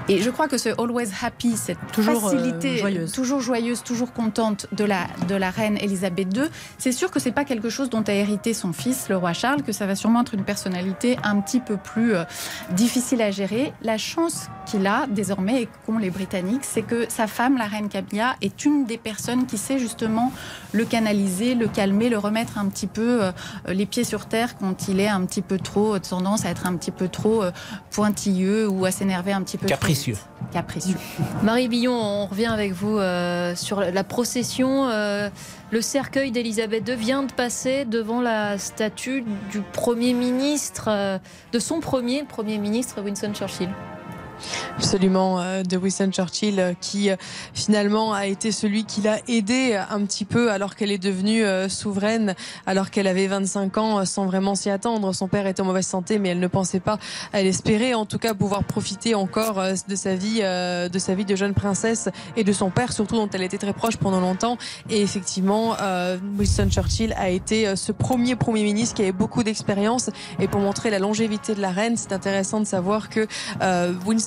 [0.08, 3.12] Et je crois que ce always happy, cette toujours, euh, facilité, joyeuse.
[3.12, 6.44] toujours joyeuse, toujours contente de la, de la reine Elisabeth II,
[6.78, 9.62] c'est sûr que c'est pas quelque chose dont a hérité son fils, le roi Charles,
[9.62, 12.24] que ça va sûrement être une personnalité un petit peu plus euh,
[12.70, 13.72] difficile à gérer.
[13.82, 17.88] La chance qu'il a désormais et qu'ont les Britanniques, c'est que sa femme, la reine
[17.88, 20.32] Camilla, est une des personnes qui sait justement
[20.72, 23.32] le canaliser, le calmer, le remettre un petit peu euh,
[23.68, 26.76] les pieds sur terre quand il est un petit peu trop tendance à être un
[26.76, 27.42] petit peu trop
[27.90, 30.16] pointilleux ou à s'énerver un petit peu Capricieux.
[30.52, 30.96] Capricieux.
[31.42, 34.88] Marie Billon, on revient avec vous euh, sur la procession.
[34.88, 35.28] Euh,
[35.70, 41.18] le cercueil d'Elisabeth II vient de passer devant la statue du Premier ministre, euh,
[41.52, 43.68] de son premier Premier ministre, Winston Churchill.
[44.76, 47.16] Absolument, euh, de Winston Churchill, euh, qui euh,
[47.54, 52.34] finalement a été celui qui l'a aidé un petit peu alors qu'elle est devenue souveraine,
[52.66, 55.12] alors qu'elle avait 25 ans, sans vraiment s'y attendre.
[55.14, 56.98] Son père était en mauvaise santé, mais elle ne pensait pas.
[57.32, 61.36] Elle espérait en tout cas pouvoir profiter encore de sa vie, de sa vie de
[61.36, 64.58] jeune princesse et de son père, surtout dont elle était très proche pendant longtemps.
[64.90, 65.76] Et effectivement,
[66.38, 70.10] Winston Churchill a été ce premier premier ministre qui avait beaucoup d'expérience.
[70.38, 73.26] Et pour montrer la longévité de la reine, c'est intéressant de savoir que
[74.06, 74.25] Winston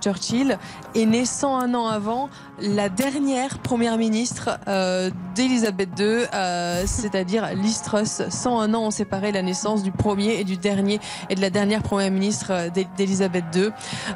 [0.00, 0.58] Churchill
[0.94, 2.28] est né 101 ans avant
[2.62, 8.22] la dernière première ministre euh, d'Elisabeth II, euh, c'est-à-dire Liz Truss.
[8.28, 11.82] 101 ans ont séparé la naissance du premier et du dernier et de la dernière
[11.82, 13.70] première ministre euh, d'Elisabeth II.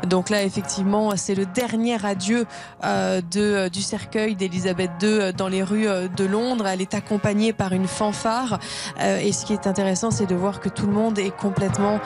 [0.07, 2.47] Donc là, effectivement, c'est le dernier adieu
[2.83, 6.67] de, du cercueil d'Elisabeth II dans les rues de Londres.
[6.67, 8.59] Elle est accompagnée par une fanfare.
[9.01, 12.01] et ce qui est intéressant, c'est de voir que tout le monde est complètement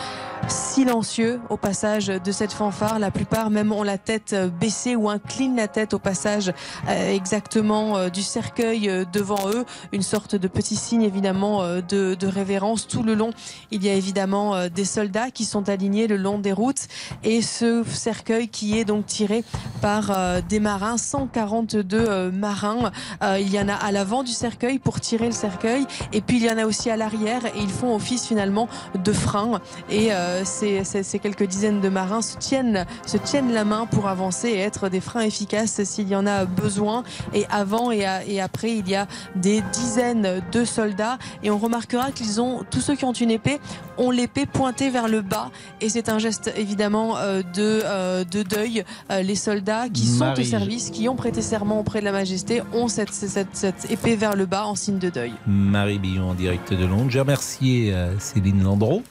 [0.46, 2.98] silencieux au passage de cette fanfare.
[2.98, 7.96] La plupart même ont la tête baissée ou inclinent la tête au passage euh, exactement
[7.96, 9.64] euh, du cercueil euh, devant eux.
[9.92, 13.30] Une sorte de petit signe évidemment de, révérence tout le long.
[13.70, 16.86] Il y a évidemment des soldats qui sont alignés le long des routes
[17.24, 19.44] et ce cercueil qui est donc tiré
[19.80, 22.92] par des marins, 142 marins.
[23.22, 26.44] Il y en a à l'avant du cercueil pour tirer le cercueil et puis il
[26.44, 29.60] y en a aussi à l'arrière et ils font office finalement de frein
[29.90, 30.10] et
[30.44, 34.88] ces, quelques dizaines de marins se tiennent, se tiennent la main pour avancer et être
[34.88, 37.04] des freins efficaces s'il y en a besoin.
[37.35, 42.12] Et avant et, et après, il y a des dizaines de soldats et on remarquera
[42.12, 43.59] qu'ils ont, tous ceux qui ont une épée,
[43.96, 45.50] ont l'épée pointée vers le bas
[45.81, 48.85] et c'est un geste évidemment euh, de, euh, de deuil.
[49.11, 52.88] les soldats qui sont au service, qui ont prêté serment auprès de la majesté, ont
[52.88, 55.33] cette, cette, cette épée vers le bas en signe de deuil.
[55.46, 57.11] Marie Billon en direct de Londres.
[57.11, 59.02] Je remercie Céline Landreau.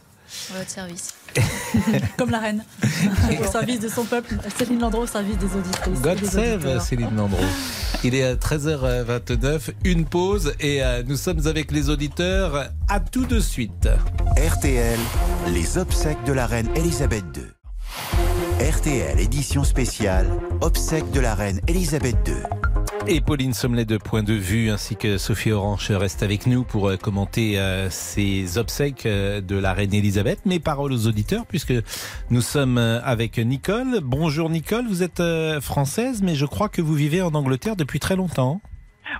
[0.53, 1.16] Votre service.
[2.17, 2.63] Comme la reine,
[3.41, 4.35] au service de son peuple.
[4.57, 5.93] Céline Landreau au service des auditeurs.
[6.01, 7.45] God save Céline Landreau.
[8.03, 12.69] Il est à 13h29, une pause et euh, nous sommes avec les auditeurs.
[12.87, 13.89] À tout de suite.
[14.37, 14.99] RTL,
[15.53, 17.43] les obsèques de la reine Elisabeth II.
[18.59, 20.27] RTL, édition spéciale,
[20.61, 22.33] obsèques de la reine Elisabeth II.
[23.09, 26.89] Et Pauline Sommelet de Point de Vue ainsi que Sophie Orange restent avec nous pour
[26.89, 30.45] euh, commenter euh, ces obsèques euh, de la reine Elisabeth.
[30.45, 31.73] Mes paroles aux auditeurs puisque
[32.31, 34.01] nous sommes avec Nicole.
[34.01, 35.23] Bonjour Nicole, vous êtes
[35.61, 38.59] française mais je crois que vous vivez en Angleterre depuis très longtemps.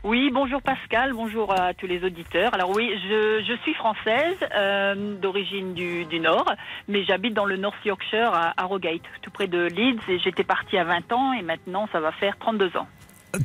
[0.04, 2.54] Oui, bonjour Pascal, bonjour à tous les auditeurs.
[2.54, 4.38] Alors oui, je, suis française,
[5.21, 6.54] d'origine du, Nord,
[6.89, 10.78] mais j'habite dans le North Yorkshire à Harrogate, tout près de Leeds, et j'étais partie
[10.78, 12.88] à 20 ans, et maintenant ça va faire 32 ans.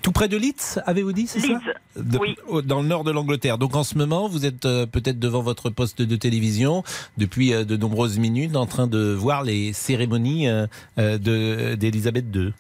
[0.03, 1.59] Tout près de Leeds, avez-vous dit, c'est ça
[2.21, 2.37] oui.
[2.65, 3.59] Dans le nord de l'Angleterre.
[3.59, 6.83] Donc en ce moment, vous êtes euh, peut-être devant votre poste de télévision
[7.19, 12.53] depuis euh, de nombreuses minutes en train de voir les cérémonies euh, d'Elisabeth II.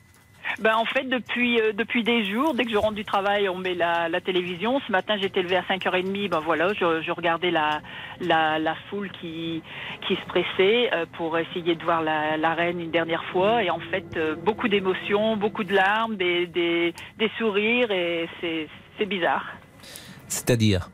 [0.60, 3.56] Ben, en fait, depuis, euh, depuis des jours, dès que je rentre du travail, on
[3.56, 4.80] met la, la télévision.
[4.86, 6.28] Ce matin, j'étais levée à 5h30.
[6.28, 7.80] Ben voilà, je, je regardais la,
[8.20, 9.62] la, la, foule qui,
[10.06, 13.62] qui se pressait euh, pour essayer de voir la, la, reine une dernière fois.
[13.62, 19.06] Et en fait, euh, beaucoup d'émotions, beaucoup de larmes, des, des, des sourires, et c'est
[19.06, 19.46] bizarre.
[20.28, 20.88] C'est-à-dire?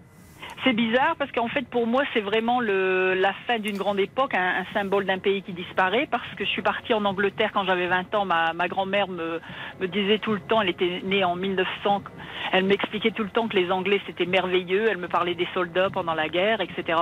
[0.64, 4.34] C'est bizarre parce qu'en fait, pour moi, c'est vraiment le, la fin d'une grande époque,
[4.34, 6.08] un, symbole d'un pays qui disparaît.
[6.10, 8.24] Parce que je suis partie en Angleterre quand j'avais 20 ans.
[8.24, 9.40] Ma, ma grand-mère me,
[9.80, 12.02] me disait tout le temps, elle était née en 1900,
[12.52, 14.86] elle m'expliquait tout le temps que les Anglais c'était merveilleux.
[14.88, 16.98] Elle me parlait des soldats pendant la guerre, etc.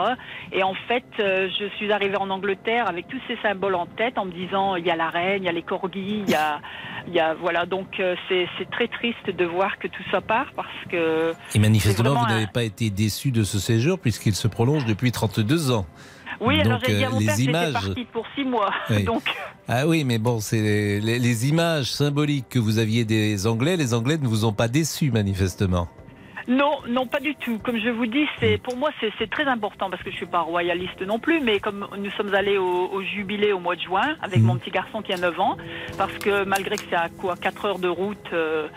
[0.53, 4.19] Et en fait, euh, je suis arrivée en Angleterre avec tous ces symboles en tête,
[4.19, 6.35] en me disant il y a la reine, il y a les corgis, il y
[6.35, 6.61] a,
[7.07, 7.65] il y a voilà.
[7.65, 11.33] Donc euh, c'est très triste de voir que tout ça part parce que.
[11.55, 15.71] Et manifestement, vous n'avez pas été déçu de ce séjour puisqu'il se prolonge depuis 32
[15.71, 15.87] ans.
[16.41, 17.73] Oui, alors j'ai dit à mon les père images...
[17.73, 18.71] parti pour six mois.
[19.07, 19.23] Donc...
[19.69, 23.77] Ah oui, mais bon, c'est les, les, images symboliques que vous aviez des Anglais.
[23.77, 25.89] Les Anglais ne vous ont pas déçu manifestement.
[26.49, 27.59] Non, non, pas du tout.
[27.59, 30.41] Comme je vous dis, c'est pour moi c'est très important parce que je suis pas
[30.41, 34.41] royaliste non plus, mais comme nous sommes allés au, jubilé au mois de juin avec
[34.41, 35.57] mon petit garçon qui a 9 ans,
[35.99, 38.69] parce que malgré que c'est à quoi 4 heures de route euh,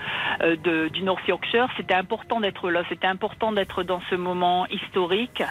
[0.42, 4.66] euh, de, du North Yorkshire, c'était important d'être là, c'était important d'être dans ce moment
[4.68, 5.44] historique.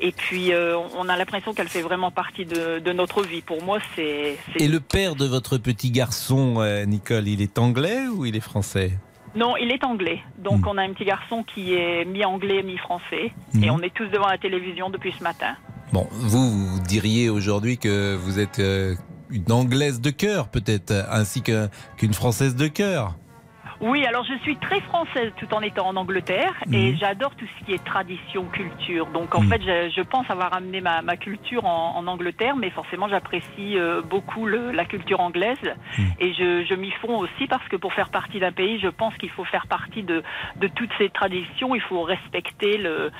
[0.00, 3.42] Et puis euh, on a l'impression qu'elle fait vraiment partie de, de, notre vie.
[3.42, 4.38] Pour moi, c'est.
[4.56, 8.92] Et le père de votre petit garçon, Nicole, il est anglais ou il est français?
[9.34, 10.20] Non, il est anglais.
[10.38, 10.68] Donc, hmm.
[10.68, 13.32] on a un petit garçon qui est mi-anglais, mi-français.
[13.54, 13.74] Et hmm.
[13.74, 15.56] on est tous devant la télévision depuis ce matin.
[15.92, 18.94] Bon, vous, vous diriez aujourd'hui que vous êtes euh,
[19.30, 23.14] une anglaise de cœur peut-être, ainsi qu'une française de cœur.
[23.80, 26.98] Oui, alors je suis très française tout en étant en Angleterre et mhm.
[26.98, 29.06] j'adore tout ce qui est tradition, culture.
[29.06, 29.48] Donc en mhm.
[29.48, 34.84] fait, je, pense avoir amené ma, culture en, Angleterre, mais forcément j'apprécie euh, beaucoup la
[34.84, 35.56] culture anglaise
[35.98, 36.12] mhm.
[36.18, 39.30] et je, m'y fonds aussi parce que pour faire partie d'un pays, je pense qu'il
[39.30, 40.22] faut faire partie de,
[40.74, 41.74] toutes ces traditions.
[41.74, 43.10] Il faut respecter le,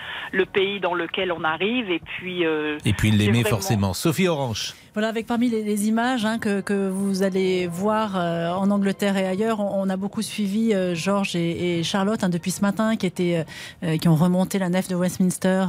[0.53, 2.45] pays dans lequel on arrive et puis.
[2.45, 3.95] Euh, et puis l'aimer forcément.
[3.95, 4.75] Sophie Orange.
[4.93, 9.61] Voilà, avec parmi les, images hein, que, vous allez voir euh, en Angleterre et ailleurs,
[9.61, 13.47] on, a beaucoup suivi euh, Georges et, Charlotte hein, depuis ce matin, qui étaient,
[13.85, 15.65] euh, qui ont remonté la nef de Westminster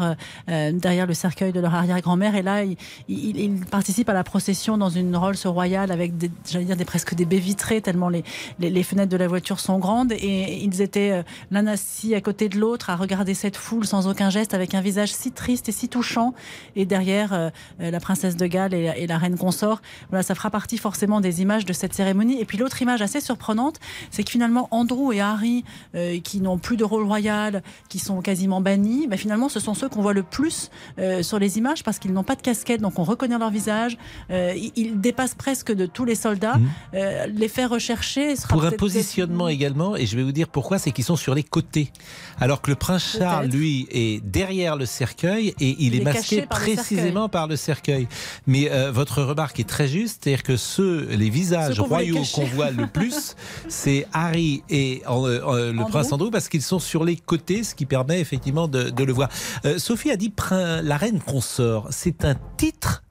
[0.48, 2.36] derrière le cercueil de leur arrière-grand-mère.
[2.36, 2.64] Et là,
[3.08, 6.14] ils, participent à la procession dans une Rolls royale avec,
[6.50, 8.24] j'allais dire, des, presque des baies vitrées tellement les,
[8.60, 10.14] les, fenêtres de la voiture sont grandes.
[10.14, 14.32] Et ils étaient l'un assis à côté de l'autre à regarder cette foule sans aucun
[14.32, 16.34] geste, avec un visage si triste et si touchant.
[16.76, 19.82] Et derrière, la princesse de Galles et, et la reine consort.
[20.10, 22.40] Voilà, ça fera partie forcément des images de cette cérémonie.
[22.40, 25.64] Et puis l'autre image assez surprenante, c'est que finalement Andrew et Harry,
[25.96, 29.74] euh, qui n'ont plus de rôle royal, qui sont quasiment bannis, bah, finalement ce sont
[29.74, 32.82] ceux qu'on voit le plus euh, sur les images parce qu'ils n'ont pas de casquette,
[32.82, 33.98] donc on reconnaît leur visage.
[34.30, 36.58] Euh, ils dépassent presque de tous les soldats.
[36.58, 36.98] Mmh.
[37.34, 39.96] les faire rechercher sera pour un positionnement également.
[39.96, 41.92] Et je vais vous dire pourquoi, c'est qu'ils sont sur les côtés,
[42.40, 47.30] alors que le prince Charles, lui, est derrière le cercueil et il, est, masqué précisément
[47.30, 48.08] par le cercueil.
[48.48, 48.70] Mais
[49.02, 53.36] votre remarque est très juste, c'est-à-dire que ceux, les visages royaux qu'on voit le plus,
[53.68, 57.74] c'est Harry et euh, euh, le prince Andrew parce qu'ils sont sur les côtés, ce
[57.74, 59.30] qui permet effectivement de, le voir.
[59.66, 63.02] Euh, Sophie a dit la reine consort, c'est un titre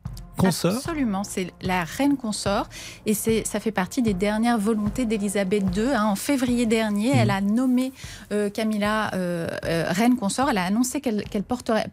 [0.48, 2.68] Absolument, c'est la reine consort
[3.06, 5.84] et ça fait partie des dernières volontés d'Elisabeth II.
[5.94, 6.04] Hein.
[6.04, 7.92] En février dernier, elle a nommé
[8.32, 10.50] euh, Camilla euh, euh, reine consort.
[10.50, 11.24] Elle a annoncé qu'elle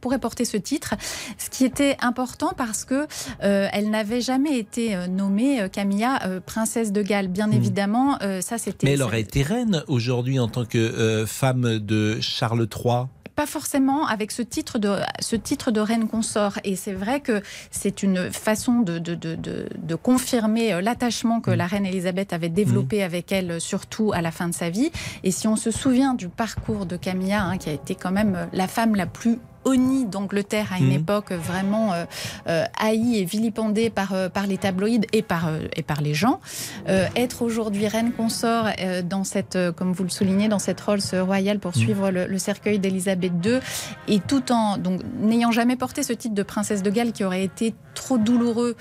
[0.02, 0.96] pourrait porter ce titre,
[1.38, 3.08] ce qui était important parce que
[3.40, 7.28] elle n'avait jamais été nommée Camilla princesse de Galles.
[7.28, 7.54] Bien hmm.
[7.54, 8.88] évidemment, ça c'était.
[8.88, 13.06] Mais elle aurait été reine aujourd'hui en tant que femme de Charles III
[13.38, 16.58] pas forcément avec ce titre de, ce titre de reine consort.
[16.64, 19.38] Et c'est vrai que c'est une façon de, de, de,
[19.78, 21.54] de confirmer euh, l'attachement que mm.
[21.54, 23.04] la reine Elisabeth avait développé mm.
[23.04, 24.92] avec elle, surtout à la fin de sa vie.
[25.24, 28.36] Et si on se souvient du parcours de Camilla, hein, qui a été quand même
[28.36, 31.02] euh, la femme la plus Oni d'Angleterre à une mhm.
[31.02, 32.06] époque vraiment euh,
[32.48, 36.40] euh, haï et vilipendée par, euh, par les tabloïds et par, et par les gens.
[36.88, 38.68] être aujourd'hui reine consort
[39.04, 41.84] dans cette, comme vous le soulignez, dans cette Rolls royale pour mhm.
[41.84, 43.60] suivre le, cercueil d'Elisabeth II
[44.08, 47.44] et tout en donc n'ayant jamais porté ce titre de princesse de Galles qui aurait
[47.44, 48.76] été trop douloureux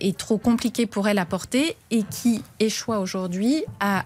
[0.00, 4.04] et trop compliqué pour elle à porter et qui échoua aujourd'hui à,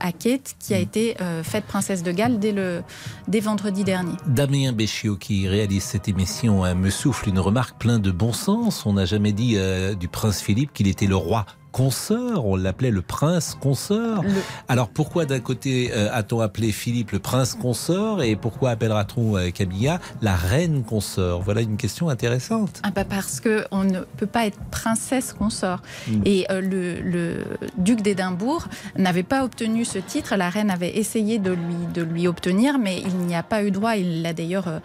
[0.00, 2.82] à Kate qui a été faite princesse de Galles dès, le,
[3.28, 4.12] dès vendredi dernier.
[4.26, 8.86] Damien Béchiot qui réalise cette émission me souffle une remarque plein de bon sens.
[8.86, 12.92] On n'a jamais dit euh, du prince Philippe qu'il était le roi consort, on l'appelait
[12.92, 14.24] le prince consort.
[14.68, 19.50] Alors pourquoi d'un côté euh, a-t-on appelé Philippe le prince consort et pourquoi appellera-t-on euh,
[19.50, 21.42] Camilla la reine consort?
[21.42, 22.80] Voilà une question intéressante.
[22.84, 25.80] Ah bah parce que on ne peut pas être princesse consort.
[26.06, 26.22] Hmm.
[26.24, 27.42] Et euh, le,
[27.76, 30.36] duc d'Édimbourg n'avait pas obtenu ce titre.
[30.36, 33.72] La reine avait essayé de lui, de lui obtenir, mais il n'y a pas eu
[33.72, 33.96] droit.
[33.96, 34.80] Il l'a d'ailleurs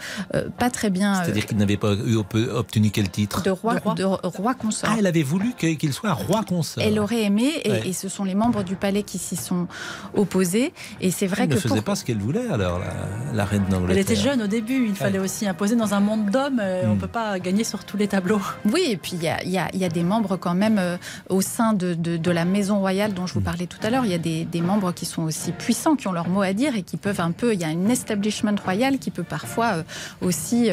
[0.57, 1.23] pas très bien.
[1.23, 3.43] C'est-à-dire qu'il n'avait pas eu, obtenu quel titre?
[3.43, 4.89] de roi, de roi consort.
[4.91, 6.78] Ah, elle avait voulu qu'il soit roi consort.
[6.81, 9.67] Elle aurait aimé, et, ce sont les membres du palais qui s'y sont
[10.15, 10.73] opposés.
[11.01, 11.55] Et c'est vrai elle que.
[11.55, 12.79] ne faisait pas ce qu'elle voulait alors,
[13.33, 13.95] la, reine d'Angleterre.
[13.95, 16.89] Elle était jeune au début, il fallait aussi imposer dans un monde d'hommes, euh, on
[16.89, 16.99] ne hmm.
[16.99, 18.41] peut pas gagner sur tous les tableaux.
[18.71, 20.97] Oui, et puis il y a, des membres quand même euh,
[21.29, 23.43] au sein de, la maison royale dont je vous hmm.
[23.43, 24.05] parlais tout à l'heure.
[24.05, 26.75] Il y a des, membres qui sont aussi puissants, qui ont leur mot à dire
[26.75, 27.53] et qui peuvent un peu.
[27.53, 29.83] Il y a une establishment royal qui peut parfois euh,
[30.21, 30.69] aussi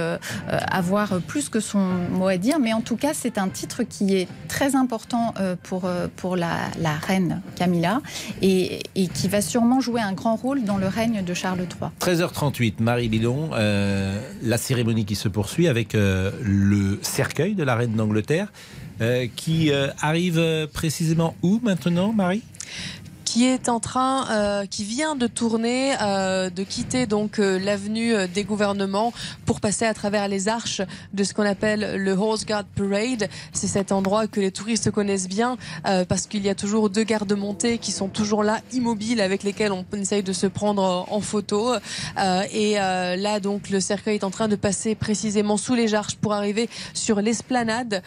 [0.49, 2.59] avoir plus que son mot à dire.
[2.59, 6.71] Mais en tout cas, c'est un titre qui est très important pour pour la,
[7.07, 8.01] reine Camilla
[8.43, 11.91] et, qui va sûrement jouer un grand rôle dans le règne de Charles III.
[12.01, 17.75] 13h38, Marie Bidon, euh, la cérémonie qui se poursuit avec euh, le cercueil de la
[17.77, 18.49] reine d'Angleterre.
[19.03, 22.43] Euh, qui arrive précisément où maintenant, Marie?
[23.27, 28.15] Qui est en train, euh, qui vient de tourner, euh, de quitter donc euh, l'avenue
[28.29, 29.13] des gouvernements
[29.45, 30.81] pour passer à travers les arches
[31.13, 33.29] de ce qu'on appelle le Horse Guard Parade.
[33.53, 35.57] C'est cet endroit que les touristes connaissent bien
[36.09, 39.85] parce qu'il y a toujours deux gardes-montées qui sont toujours là, immobiles, avec lesquels on
[39.97, 41.75] essaye de se prendre en photo.
[42.53, 46.33] et là, donc, le cercueil est en train de passer précisément sous les arches pour
[46.33, 48.03] arriver sur l'esplanade,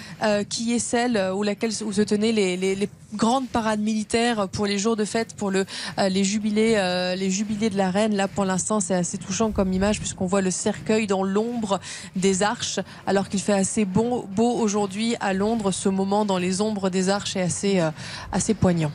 [0.47, 4.65] qui est celle où laquelle où se tenaient les, les, les grandes parades militaires pour
[4.65, 5.65] les jours de fête pour le,
[5.97, 6.75] les, jubilés,
[7.17, 8.15] les jubilés de la reine.
[8.15, 11.79] Là, pour l'instant, c'est assez touchant comme image puisqu'on voit le cercueil dans l'ombre
[12.15, 15.71] des arches, alors qu'il fait assez beau, beau aujourd'hui à Londres.
[15.71, 17.81] Ce moment dans les ombres des arches est assez,
[18.31, 18.91] assez poignant.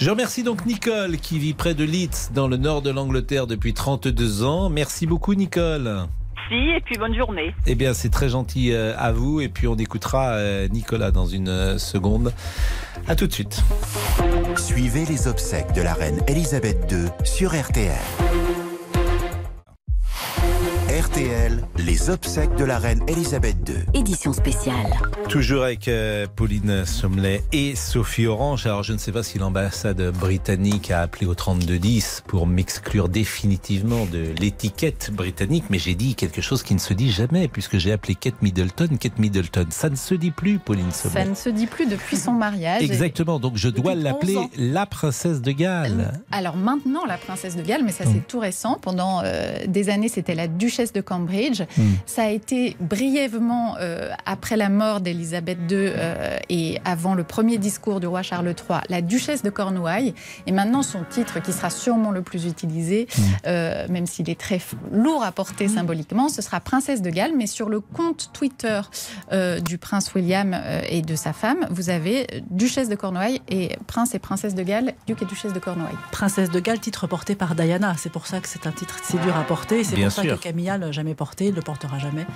[0.00, 3.74] Je remercie donc Nicole qui vit près de Leeds dans le nord de l'Angleterre depuis
[3.74, 4.70] 32 ans.
[4.70, 6.06] Merci beaucoup Nicole.
[6.50, 7.54] Merci et puis bonne journée.
[7.66, 11.26] Eh bien c'est très gentil euh, à vous et puis on écoutera euh, Nicolas dans
[11.26, 12.32] une euh, seconde.
[13.08, 13.62] A tout de suite.
[14.56, 17.94] Suivez les obsèques de la reine Elisabeth II sur RTL.
[21.00, 23.76] RTL, les obsèques de la reine Elisabeth II.
[23.94, 24.92] Édition spéciale.
[25.30, 28.66] Toujours avec euh, Pauline Sommelet et Sophie Orange.
[28.66, 34.04] Alors je ne sais pas si l'ambassade britannique a appelé au 3210 pour m'exclure définitivement
[34.04, 37.92] de l'étiquette britannique, mais j'ai dit quelque chose qui ne se dit jamais puisque j'ai
[37.92, 39.68] appelé Kate Middleton Kate Middleton.
[39.70, 41.24] Ça ne se dit plus, Pauline Sommelet.
[41.24, 42.82] Ça ne se dit plus depuis son mariage.
[42.82, 46.20] Exactement, donc je dois l'appeler la princesse de Galles.
[46.30, 48.24] Alors maintenant la princesse de Galles, mais ça c'est mm.
[48.28, 48.78] tout récent.
[48.82, 51.62] Pendant euh, des années c'était la duchesse de Cambridge.
[51.76, 51.94] Hmm.
[52.06, 57.58] Ça a été brièvement euh, après la mort d'Elisabeth II euh, et avant le premier
[57.58, 60.14] discours du roi Charles III, la duchesse de Cornouailles.
[60.46, 63.22] Et maintenant, son titre, qui sera sûrement le plus utilisé, hmm.
[63.46, 64.60] euh, même s'il est très
[64.92, 65.74] lourd à porter hmm.
[65.74, 67.32] symboliquement, ce sera princesse de Galles.
[67.36, 68.80] Mais sur le compte Twitter
[69.64, 70.56] du prince William
[70.88, 74.94] et de sa femme, vous avez duchesse de Cornouailles et prince et princesse de Galles,
[75.06, 75.96] duc et duchesse de Cornouailles.
[76.12, 77.94] Princesse de Galles, titre porté par Diana.
[77.98, 79.84] C'est pour ça que c'est un titre si dur à porter.
[79.84, 82.26] C'est pour ça que Camilla jamais porté, ne le portera jamais.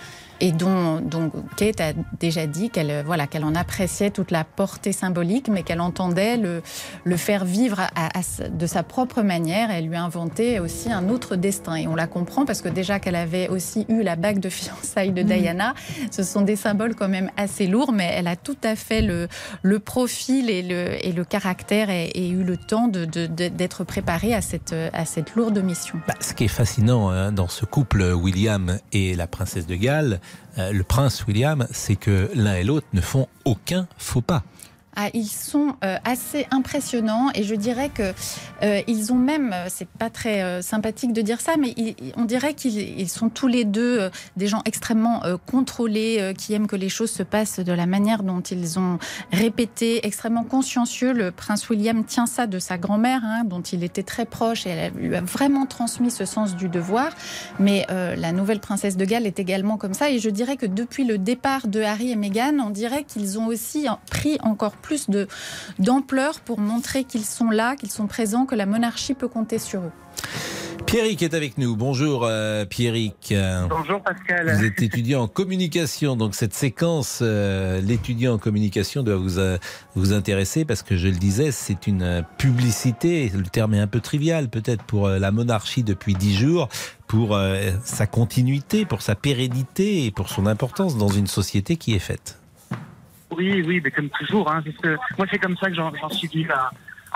[0.40, 4.92] Et dont, dont Kate a déjà dit qu'elle voilà, qu'elle en appréciait toute la portée
[4.92, 6.62] symbolique, mais qu'elle entendait le,
[7.04, 8.10] le faire vivre à,
[8.50, 9.70] de sa propre manière.
[9.70, 11.76] Elle lui a inventé aussi un autre destin.
[11.76, 15.12] Et on la comprend parce que déjà qu'elle avait aussi eu la bague de fiançailles
[15.12, 15.26] de mm.
[15.26, 15.74] Diana,
[16.10, 19.28] ce sont des symboles quand même assez lourds, mais elle a tout à fait le,
[19.62, 24.34] le profil et le, et le caractère et, eu le temps d'être de, de, préparée
[24.34, 25.98] à cette, à cette lourde mission.
[26.08, 30.20] Bah, ce qui est fascinant hein, dans ce couple William et la princesse de Galles,
[30.58, 34.42] euh, le prince William, c'est que l'un et l'autre ne font aucun faux pas.
[34.96, 38.12] Ah, ils sont euh, assez impressionnants et je dirais que
[38.62, 41.74] euh, ils ont même, euh, c'est pas très sympathique de dire ça, mais
[42.16, 46.88] on dirait qu'ils sont tous les deux des gens extrêmement contrôlés, qui aiment que les
[46.88, 48.98] choses se passent de la manière dont ils ont
[49.32, 51.12] répété, extrêmement consciencieux.
[51.12, 54.70] Le prince William tient ça de sa grand-mère, hein, dont il était très proche et
[54.70, 57.10] elle lui a vraiment transmis ce sens du devoir.
[57.58, 61.04] Mais la nouvelle princesse de Galles est également comme ça et je dirais que depuis
[61.04, 65.26] le départ de Harry et Meghan, on dirait qu'ils ont aussi pris encore plus de
[65.78, 69.80] d'ampleur pour montrer qu'ils sont là, qu'ils sont présents, que la monarchie peut compter sur
[69.80, 69.92] eux.
[70.86, 71.74] Pierrick est avec nous.
[71.74, 73.34] Bonjour euh, Pierrick.
[73.68, 74.54] Bonjour Pascal.
[74.54, 79.58] Vous êtes étudiant en communication, donc cette séquence, euh, l'étudiant en communication doit vous, euh,
[79.94, 84.00] vous intéresser parce que je le disais, c'est une publicité, le terme est un peu
[84.00, 86.68] trivial peut-être pour la monarchie depuis dix jours,
[87.06, 87.38] pour
[87.82, 92.38] sa continuité, pour sa pérennité et pour son importance dans une société qui est faite.
[93.36, 94.50] Oui, oui, mais comme toujours.
[94.50, 96.70] Hein, que moi, c'est comme ça que j'en suis venu à,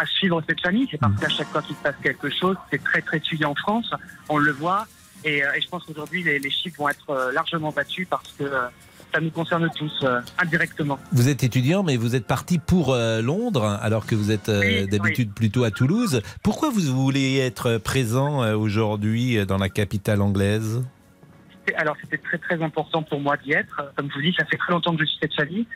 [0.06, 0.86] suivre cette famille.
[0.90, 3.54] C'est parce qu'à chaque fois qu'il se passe quelque chose, c'est très, très suivi en
[3.54, 3.90] France.
[4.28, 4.86] On le voit.
[5.24, 8.68] Et, euh, je pense qu'aujourd'hui, les, chiffres vont être euh, largement battus parce que euh,
[9.12, 10.04] ça nous concerne tous
[10.38, 10.98] indirectement.
[11.12, 15.64] Vous êtes étudiant, mais vous êtes parti pour Londres, alors que vous êtes d'habitude plutôt
[15.64, 16.20] à Toulouse.
[16.42, 20.82] Pourquoi vous voulez être présent aujourd'hui dans la capitale anglaise?
[21.76, 23.80] Alors c'était très très important pour moi d'y être.
[23.96, 25.66] Comme je vous dis, ça fait très longtemps que je suis cette famille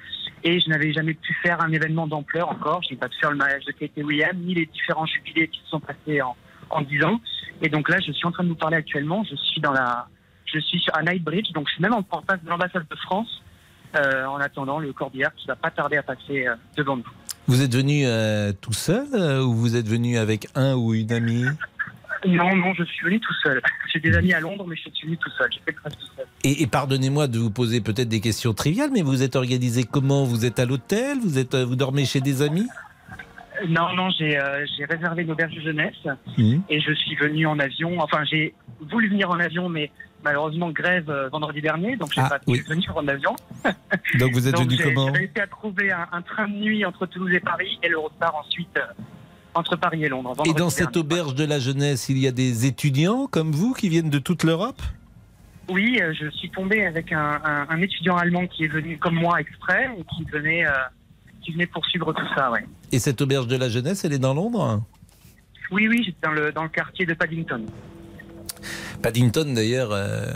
[0.45, 2.83] et je n'avais jamais pu faire un événement d'ampleur encore.
[2.83, 5.49] Je n'ai pas pu faire le mariage de Kate et William, ni les différents jubilés
[5.49, 6.37] qui se sont passés en,
[6.71, 7.21] en 10 ans.
[7.61, 9.25] Et donc là, je suis en train de vous parler actuellement.
[9.25, 10.09] Je suis dans la,
[10.53, 13.43] je suis sur un Bridge, donc je suis même en face de l'ambassade de France,
[13.97, 17.07] euh, en attendant le corbillard qui va pas tarder à passer euh, devant nous.
[17.47, 21.45] Vous êtes venu euh, tout seul ou vous êtes venu avec un ou une amie?
[22.27, 23.61] Non, non, je suis venu tout seul.
[23.93, 25.49] J'ai des amis à Londres, mais je suis venu tout seul.
[25.53, 26.27] J'ai fait le tout seul.
[26.45, 30.25] Et, pardonnez-moi de vous poser peut-être des questions triviales, mais vous êtes organisé comment?
[30.25, 31.19] Vous êtes à l'hôtel?
[31.23, 32.69] Vous êtes, vous dormez chez des amis?
[33.69, 36.07] Non, non, j'ai euh, réservé une auberge de jeunesse
[36.37, 36.59] mmh.
[36.69, 38.01] et je suis venu en avion.
[38.01, 39.91] Enfin, j'ai voulu venir en avion, mais
[40.25, 43.35] malheureusement grève euh, vendredi dernier, donc j'ai ah, pas pu venir en avion.
[44.19, 45.07] donc vous êtes venu comment?
[45.07, 48.35] J'ai réussi à trouver un, train de nuit entre euh, Toulouse et Paris et l'Eurostar
[48.35, 48.79] ensuite
[49.55, 50.35] entre Paris et Londres.
[50.47, 53.89] Et dans cette auberge de la jeunesse, il y a des étudiants comme vous qui
[53.89, 54.81] viennent de toute l'Europe?
[55.69, 59.91] Oui, euh, je suis tombé avec un, étudiant allemand qui est venu comme moi exprès
[59.97, 60.73] et qui venait, euh,
[61.43, 62.51] qui venait poursuivre tout ça.
[62.51, 62.65] Ouais.
[62.91, 64.83] Et cette auberge de la jeunesse, elle est dans Londres?
[65.71, 67.65] Oui, oui, j'étais dans le, dans le quartier de Paddington.
[69.03, 70.27] Paddington, d'ailleurs, euh,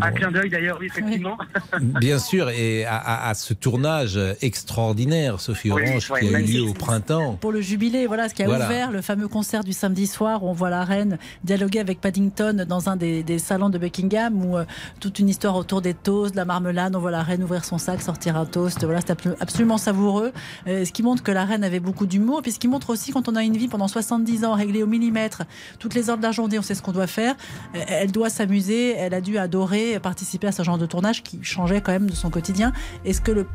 [0.00, 1.38] Un clin d'œil d'ailleurs, oui, effectivement.
[1.80, 7.38] Bien sûr, et à, ce tournage extraordinaire, Sophie Orange, qui a eu lieu au printemps.
[7.40, 10.48] Pour le jubilé, voilà, ce qui a ouvert le fameux concert du samedi soir où
[10.48, 14.64] on voit la reine dialoguer avec Paddington dans un des, salons de Buckingham, où euh,
[15.00, 17.78] toute une histoire autour des toasts, de la marmelade, on voit la reine ouvrir son
[17.78, 18.84] sac, sortir un toast.
[18.84, 20.32] Voilà, c'est absolument savoureux.
[20.66, 23.12] Euh, ce qui montre que la reine avait beaucoup d'humour, puis ce qui montre aussi
[23.12, 25.42] quand on a une vie pendant 70 ans réglée au millimètre,
[25.78, 27.34] toutes les heures de la journée, on sait ce qu'on doit faire.
[27.74, 31.42] Euh, elle doit s'amuser, elle a dû adorer participer à ce genre de tournage qui
[31.42, 32.72] changeait quand même de son quotidien.
[33.04, 33.46] Est-ce que le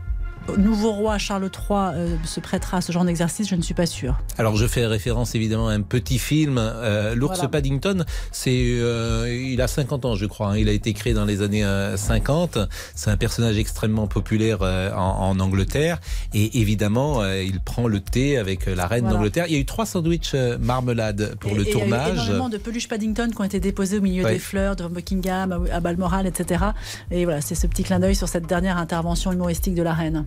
[0.58, 3.86] nouveau roi Charles III euh, se prêtera à ce genre d'exercice, je ne suis pas
[3.86, 4.20] sûr.
[4.38, 9.62] Alors je fais référence évidemment à un petit film, euh, l'ours Paddington, c'est euh, il
[9.62, 10.58] a 50 ans je crois, hein.
[10.58, 12.58] il a été créé dans les années 50,
[12.96, 16.00] c'est un personnage extrêmement populaire en, Angleterre
[16.34, 19.46] et évidemment il prend le thé avec la reine d'Angleterre.
[19.48, 22.10] Il y a eu trois sandwichs marmelade pour le tournage.
[22.14, 24.40] Il y a eu énormément de peluches Paddington qui ont été déposées au milieu des
[24.40, 26.66] fleurs de Buckingham, à Balmoral, etc.
[27.12, 30.26] Et voilà, c'est ce petit clin d'œil sur cette dernière intervention humoristique de la reine.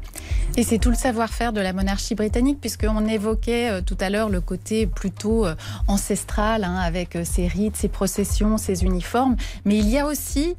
[0.59, 4.29] Et c'est tout le savoir-faire de la monarchie britannique, puisqu'on évoquait euh, tout à l'heure
[4.29, 5.55] le côté plutôt euh,
[5.89, 9.37] ancestral, hein, avec euh, ses rites, ses processions, ses uniformes.
[9.65, 10.55] Mais il y a aussi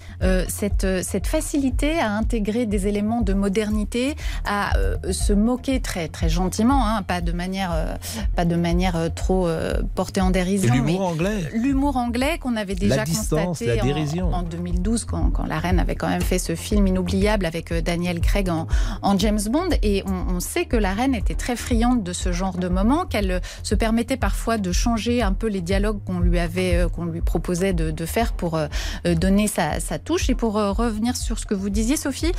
[0.48, 4.74] cette, cette facilité à intégrer des éléments de modernité, à
[5.12, 7.98] se moquer très, très gentiment, hein, pas de manière,
[8.36, 9.48] pas de manière trop
[9.96, 10.74] portée en dérision.
[10.74, 11.50] L'humour anglais.
[11.54, 14.34] L'humour anglais qu'on avait déjà la distance, constaté la dérision.
[14.34, 18.22] En, 2012, quand, quand, la reine avait quand même fait ce film inoubliable avec Daniel
[18.22, 18.68] Craig en,
[19.02, 19.70] en James Bond.
[19.82, 23.42] Et on, sait que la reine était très friande de ce genre de moment, qu'elle
[23.64, 27.22] se permettait parfois de changer un peu les dialogues qu'on lui avait, euh, qu'on lui
[27.22, 28.68] proposait de, faire pour euh,
[29.06, 30.30] euh, donner sa, touche.
[30.30, 32.32] Et pour revenir sur ce que vous disiez, Sophie,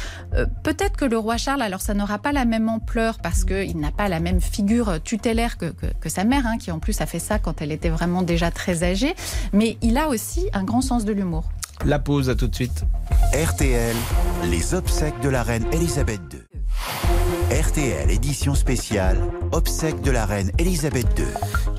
[0.62, 3.90] peut-être que le roi Charles, alors ça n'aura pas la même ampleur parce qu'il n'a
[3.90, 5.72] pas la même figure tutélaire que,
[6.08, 8.82] sa mère, hein, qui en plus a fait ça quand elle était vraiment déjà très
[8.82, 9.14] âgée,
[9.52, 11.44] mais il a aussi un grand sens de l'humour.
[11.84, 12.84] La pause, à tout de suite.
[13.34, 13.96] RTL,
[14.50, 16.43] les obsèques de la reine Elisabeth II.
[17.50, 19.18] RTL édition spéciale,
[19.52, 21.24] obsèques de la reine Elisabeth II.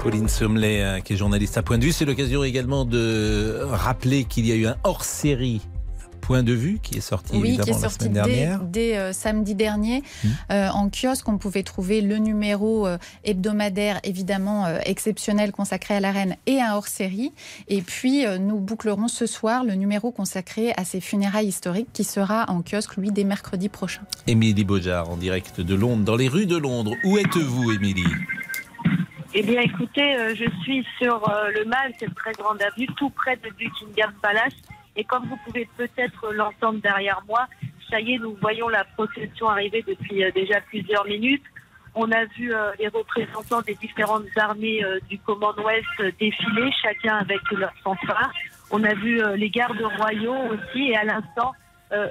[0.01, 4.25] Pauline Sommelet, euh, qui est journaliste à Point de vue, c'est l'occasion également de rappeler
[4.25, 5.61] qu'il y a eu un hors-série
[6.25, 9.53] Point de vue qui est sorti oui, qui est sorti la dès, dès euh, samedi
[9.53, 10.27] dernier mmh.
[10.51, 11.29] euh, en kiosque.
[11.29, 16.73] On pouvait trouver le numéro euh, hebdomadaire évidemment exceptionnel consacré à la reine et un
[16.73, 17.31] hors-série.
[17.67, 22.49] Et puis nous bouclerons ce soir le numéro consacré à ses funérailles historiques qui sera
[22.49, 24.01] en kiosque lui dès mercredi prochain.
[24.25, 26.95] Émilie Beaujard en direct de Londres, dans les rues de Londres.
[27.03, 28.03] Où êtes-vous, Émilie?
[29.35, 31.21] Eh bien, écoutez, je suis sur
[31.53, 34.53] le Mall, cette très grande avenue, tout près de Buckingham Palace.
[34.95, 37.47] Et comme vous pouvez peut-être l'entendre derrière moi,
[37.89, 41.43] ça y est, nous voyons la procession arriver depuis euh, déjà plusieurs minutes.
[41.93, 45.85] On a vu euh, les représentants des différentes armées euh, du Commonwealth
[46.19, 48.31] défiler, chacun avec leur fanfare.
[48.71, 51.53] On a vu les gardes royaux aussi, et à l'instant,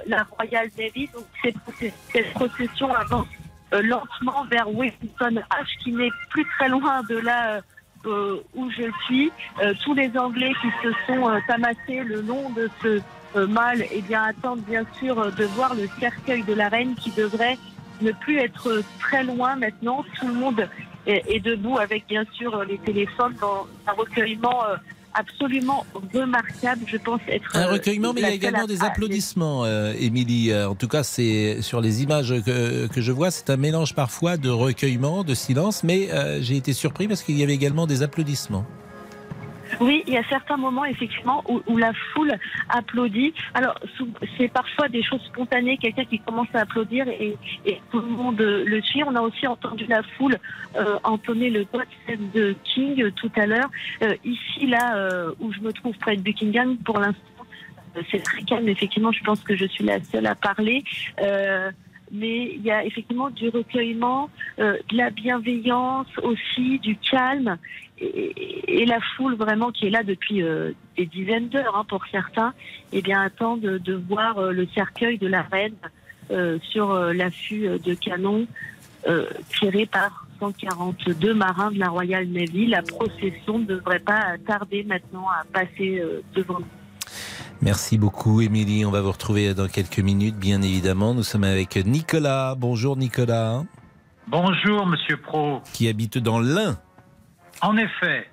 [0.07, 1.09] la Royal Navy.
[1.13, 3.27] Donc cette, cette procession avance
[3.73, 7.59] lentement vers Wellington H, qui n'est plus très loin de là
[8.05, 9.31] euh, où je suis,
[9.61, 13.01] euh, tous les Anglais qui se sont euh, amassés le long de ce
[13.47, 17.57] mal eh bien, attendent bien sûr de voir le cercueil de la reine qui devrait
[18.01, 20.05] ne plus être très loin maintenant.
[20.17, 20.69] Tout le monde
[21.05, 24.61] est debout avec bien sûr les téléphones dans un recueillement
[25.15, 26.81] absolument remarquable.
[26.85, 30.51] Je pense être un recueillement, mais il y a également des applaudissements, euh, Émilie.
[30.51, 33.95] Euh, en tout cas, c'est sur les images que, que je vois, c'est un mélange
[33.95, 37.87] parfois de recueillement, de silence, mais euh, j'ai été surpris parce qu'il y avait également
[37.87, 38.65] des applaudissements.
[39.79, 42.33] Oui, il y a certains moments effectivement où, la foule
[42.69, 43.33] applaudit.
[43.53, 43.75] Alors
[44.37, 47.37] c'est parfois des choses spontanées, quelqu'un qui commence à applaudir et,
[47.91, 49.03] tout le monde le suit.
[49.03, 50.37] On a aussi entendu la foule
[50.77, 51.85] euh, entonner le God
[52.33, 53.69] de King tout à l'heure.
[54.01, 57.21] Euh, ici là euh, où je me trouve près de Buckingham, pour l'instant
[58.11, 58.67] c'est très calme.
[58.67, 60.83] Effectivement, je pense que je suis la seule à parler
[62.11, 67.57] mais il y a effectivement du recueillement, de la bienveillance aussi, du calme
[67.99, 72.53] et, la foule vraiment qui est là depuis euh, des dizaines d'heures hein, pour certains,
[72.91, 75.75] eh bien attend de, voir euh, le cercueil de la reine
[76.31, 78.47] euh, sur l'affût de canon
[79.59, 82.65] tiré par 142 marins de la Royal Navy.
[82.65, 86.01] La procession ne devrait pas tarder maintenant à passer
[86.33, 86.65] devant nous.
[87.61, 88.85] Merci beaucoup, Émilie.
[88.85, 91.13] On va vous retrouver dans quelques minutes, bien évidemment.
[91.13, 92.55] Nous sommes avec Nicolas.
[92.55, 93.63] Bonjour, Nicolas.
[94.27, 95.61] Bonjour, Monsieur Pro.
[95.73, 96.77] Qui habite dans l'Ain.
[97.61, 98.27] En effet.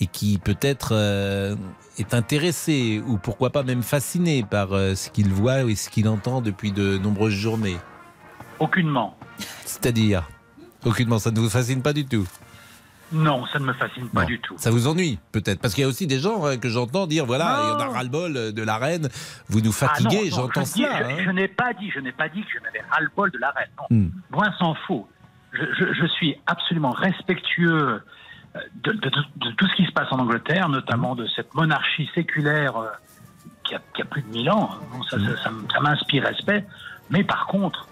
[0.00, 1.56] Et qui peut-être euh,
[1.98, 6.08] est intéressé ou pourquoi pas même fasciné par euh, ce qu'il voit et ce qu'il
[6.08, 7.78] entend depuis de nombreuses journées.
[8.58, 9.16] Aucunement.
[9.64, 10.28] C'est-à-dire?
[10.84, 12.26] Aucunement, ça ne vous fascine pas du tout?
[13.14, 14.54] Non, ça ne me fascine pas du tout.
[14.58, 17.24] Ça vous ennuie peut-être Parce qu'il y a aussi des gens euh, que j'entends dire
[17.26, 19.08] voilà, il y en a ras-le-bol euh, de la reine,
[19.48, 20.98] vous nous Ah fatiguez, non, j'entends je cela.
[20.98, 21.16] Je, hein.
[21.24, 23.68] je n'ai pas dit, je n'ai pas dit que je n'avais ras-le-bol de la reine.
[23.78, 24.10] Non, Hmm.
[24.32, 25.08] loin s'en faut.
[25.52, 28.00] Je, suis absolument respectueux
[28.56, 31.54] euh, de, de- de- de tout ce qui se passe en Angleterre, notamment de cette
[31.54, 32.74] monarchie séculaire
[33.64, 34.70] qui, a, qui a plus de 1000 ans.
[34.92, 36.64] Bon, ça, ça- ça m- ça m'inspire respect.
[37.10, 37.86] Mais par contre,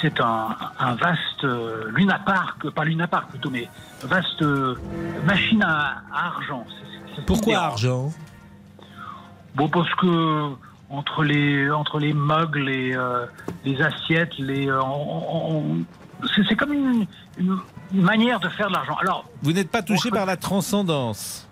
[0.00, 3.68] c'est un, un vaste euh, lunapark, pas lunapark plutôt, mais
[4.02, 4.76] vaste euh,
[5.24, 6.64] machine à, à argent.
[7.26, 8.12] Pourquoi argent?
[9.54, 10.50] Bon, parce que
[10.88, 13.26] entre les entre les mugs, les euh,
[13.64, 14.80] les assiettes, les euh,
[16.48, 17.06] c'est comme une,
[17.38, 17.58] une,
[17.92, 18.96] une manière de faire de l'argent.
[19.00, 21.48] Alors, Vous n'êtes pas touché par la transcendance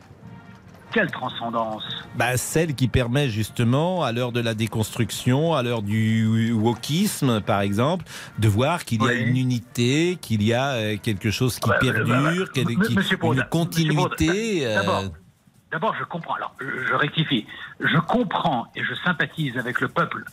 [0.92, 1.82] quelle transcendance
[2.16, 7.60] bah, Celle qui permet justement, à l'heure de la déconstruction, à l'heure du wokisme par
[7.60, 8.04] exemple,
[8.38, 11.74] de voir qu'il y a une unité, qu'il y a euh, quelque chose qui Ah
[11.74, 14.64] bah, perdure, bah, bah, M- qui- Baudin, une continuité.
[14.64, 15.08] D'abord, euh,
[15.72, 16.34] d'abord, je comprends.
[16.34, 17.46] Alors, je, rectifie.
[17.80, 20.24] Je comprends et je sympathise avec le peuple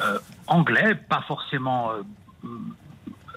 [0.00, 2.48] euh, anglais, pas forcément euh,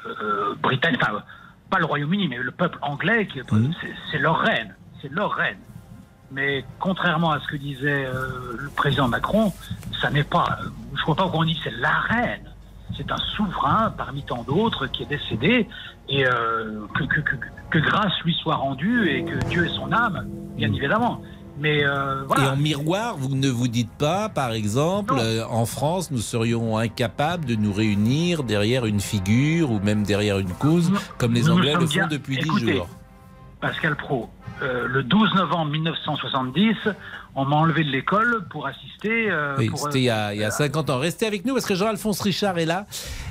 [0.06, 1.24] euh, britannique, enfin,
[1.70, 3.40] pas le Royaume-Uni, mais le peuple anglais, qui,
[3.82, 5.58] c'est- c'est leur reine, c'est leur reine.
[6.32, 9.54] Mais contrairement à ce que disait euh, le président Macron,
[10.02, 10.60] ça n'est pas.
[10.94, 12.44] Je ne crois pas qu'on dit c'est la reine.
[12.98, 15.68] C'est un souverain parmi tant d'autres qui est décédé
[16.10, 17.36] et euh, que, que, que,
[17.70, 20.26] que grâce lui soit rendue et que Dieu ait son âme,
[20.56, 21.22] bien évidemment.
[21.60, 26.12] Mais euh, Et en miroir, vous ne vous dites pas, par exemple, euh, en France,
[26.12, 31.34] nous serions incapables de nous réunir derrière une figure ou même derrière une cause, comme
[31.34, 32.88] les nous Anglais le font bien- depuis dix jours.
[33.60, 34.30] Pascal Pro,
[34.62, 36.76] euh, le 12 novembre 1970,
[37.36, 39.30] on m'a enlevé de l'école pour assister.
[39.30, 40.98] euh, Oui, c'était il y, a, il y a 50 ans.
[41.00, 42.86] Restez avec nous parce que Jean-Alphonse Richard est là.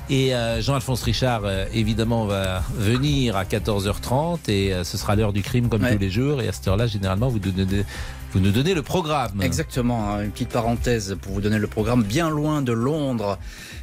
[0.09, 5.33] Et euh, Jean-Alphonse Richard, euh, évidemment, va venir à 14h30 et euh, ce sera l'heure
[5.33, 5.93] du crime comme Ouais.
[5.95, 6.41] tous les jours.
[6.41, 7.85] Et à cette heure-là, généralement, vous, donnez-
[8.33, 9.41] vous nous donnez le programme.
[9.43, 13.39] Exactement, hein, une petite parenthèse pour vous donner le programme bien loin de Londres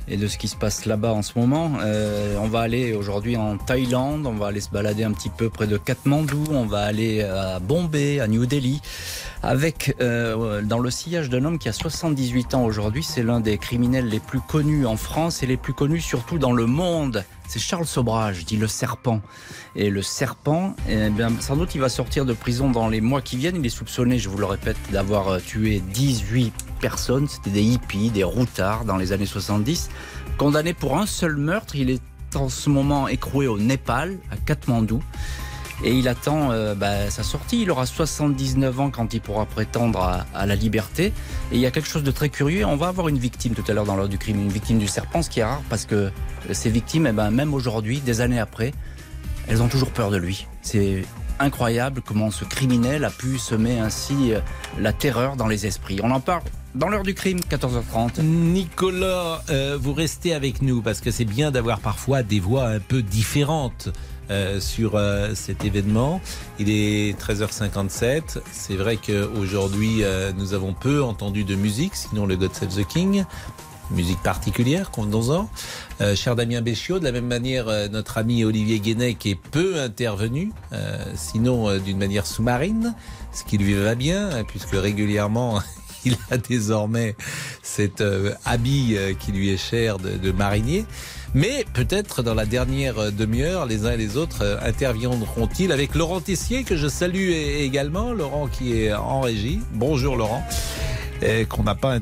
[0.08, 1.74] et de ce qui se passe là-bas en ce moment.
[1.82, 5.50] Euh, on va aller aujourd'hui en Thaïlande, on va aller se balader un petit peu
[5.50, 8.82] près de Katmandou, on va aller à Bombay, à New Delhi,
[9.42, 13.04] avec euh, dans le sillage d'un homme qui a 78 ans aujourd'hui.
[13.04, 16.54] C'est l'un des criminels les plus connus en France et les plus connus surtout dans
[16.54, 17.24] le monde.
[17.48, 19.22] C'est Charles Sobrage, dit le serpent.
[19.76, 23.38] Et le serpent, eh sans doute il va sortir de prison dans les mois qui
[23.38, 23.58] viennent.
[23.58, 27.28] Il est soupçonné, je vous le répète, d'avoir euh, tué 18 personnes.
[27.28, 29.90] C'était des hippies, des routards dans les années 70.
[30.38, 32.02] Condamné pour un seul meurtre, il est
[32.36, 35.02] en ce moment écroué au Népal, à Katmandou.
[35.84, 37.64] Et il attend euh, bah, sa sortie.
[37.64, 41.08] Il aura 79 ans quand il pourra prétendre à, la liberté.
[41.52, 42.66] Et il y a quelque chose de très curieux.
[42.66, 44.88] On va avoir une victime tout à l'heure dans l'heure du crime, une victime du
[44.88, 46.12] serpent, ce qui est rare parce que
[46.52, 48.74] ces victimes, eh ben, même aujourd'hui, des années après,
[49.48, 50.48] elles ont toujours peur de lui.
[50.62, 51.04] C'est
[51.40, 54.40] incroyable comment ce criminel a pu semer ainsi euh,
[54.80, 56.00] la terreur dans les esprits.
[56.02, 56.44] On en parle
[56.76, 58.22] dans l'heure du crime, 14h30.
[58.22, 62.80] Nicolas, euh, vous restez avec nous parce que c'est bien d'avoir parfois des voix un
[62.80, 63.90] peu différentes
[64.32, 66.22] euh, sur euh, cet événement.
[66.60, 68.40] Il est 13h57.
[68.52, 72.88] C'est vrai qu'aujourd'hui, euh, nous avons peu entendu de musique, sinon le God Save the
[72.88, 73.26] King.
[73.92, 75.50] Musique particulière, convenons-en.
[76.02, 79.80] Euh, cher Damien Béchiot, de la même manière, euh, notre ami Olivier Guénec est peu
[79.80, 82.96] intervenu, euh, sinon euh, d'une manière sous-marine,
[83.34, 85.62] ce qui lui va bien, hein, puisque régulièrement,
[86.06, 87.16] il a désormais
[87.62, 90.86] cet euh, habit euh, qui lui est cher de, marinier.
[91.34, 95.96] Mais peut-être dans la dernière euh, demi-heure, les uns et les autres euh, interviendront-ils avec
[95.96, 98.14] Laurent Tessier, que je salue également.
[98.14, 99.62] Laurent qui est en régie.
[99.74, 100.46] Bonjour Laurent.
[101.48, 102.00] Qu'on n'a pas,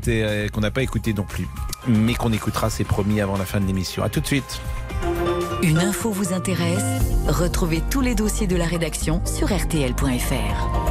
[0.51, 1.47] qu'on pas écouté non plus.
[1.87, 4.01] Mais qu'on écoutera, c'est promis, avant la fin de l'émission.
[4.01, 4.59] À tout de suite.
[5.61, 7.03] Une info vous intéresse?
[7.27, 10.81] Retrouvez tous les dossiers de la rédaction sur rtl.fr.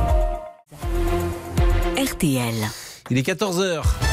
[1.99, 2.90] RTL.
[3.11, 4.10] Il est 14h.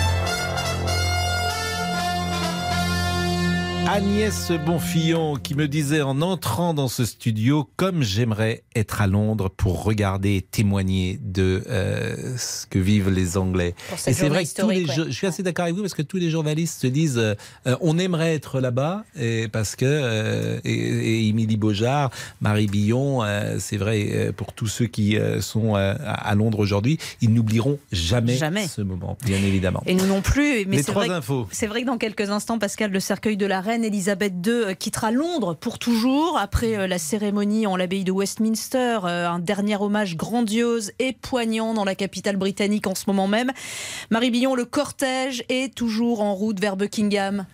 [3.89, 9.49] Agnès Bonfillon qui me disait en entrant dans ce studio comme j'aimerais être à Londres
[9.49, 13.75] pour regarder et témoigner de euh, ce que vivent les Anglais.
[14.05, 15.11] Et c'est vrai que tous les historique, jo- ouais.
[15.11, 17.33] je suis assez d'accord avec vous parce que tous les journalistes se disent euh,
[17.65, 22.11] euh, on aimerait être là-bas et parce que euh, et, et Émilie Beaujard,
[22.41, 23.21] Marie Billon,
[23.59, 28.67] c'est vrai pour tous ceux qui sont à Londres aujourd'hui, ils n'oublieront jamais, Jamais.
[28.67, 29.81] ce moment, bien évidemment.
[29.85, 30.65] Et nous non plus.
[30.67, 31.47] Mais Les trois vrai, infos.
[31.51, 34.73] C'est vrai que dans quelques instants, Pascal, le cercueil de la reine Elisabeth II euh,
[34.73, 36.37] quittera Londres pour toujours.
[36.37, 41.73] Après euh, la cérémonie en l'abbaye de Westminster, euh, un dernier hommage grandiose et poignant
[41.73, 43.51] dans la capitale britannique en ce moment même.
[44.09, 47.45] Marie Billon, le cortège est toujours en route vers Buckingham.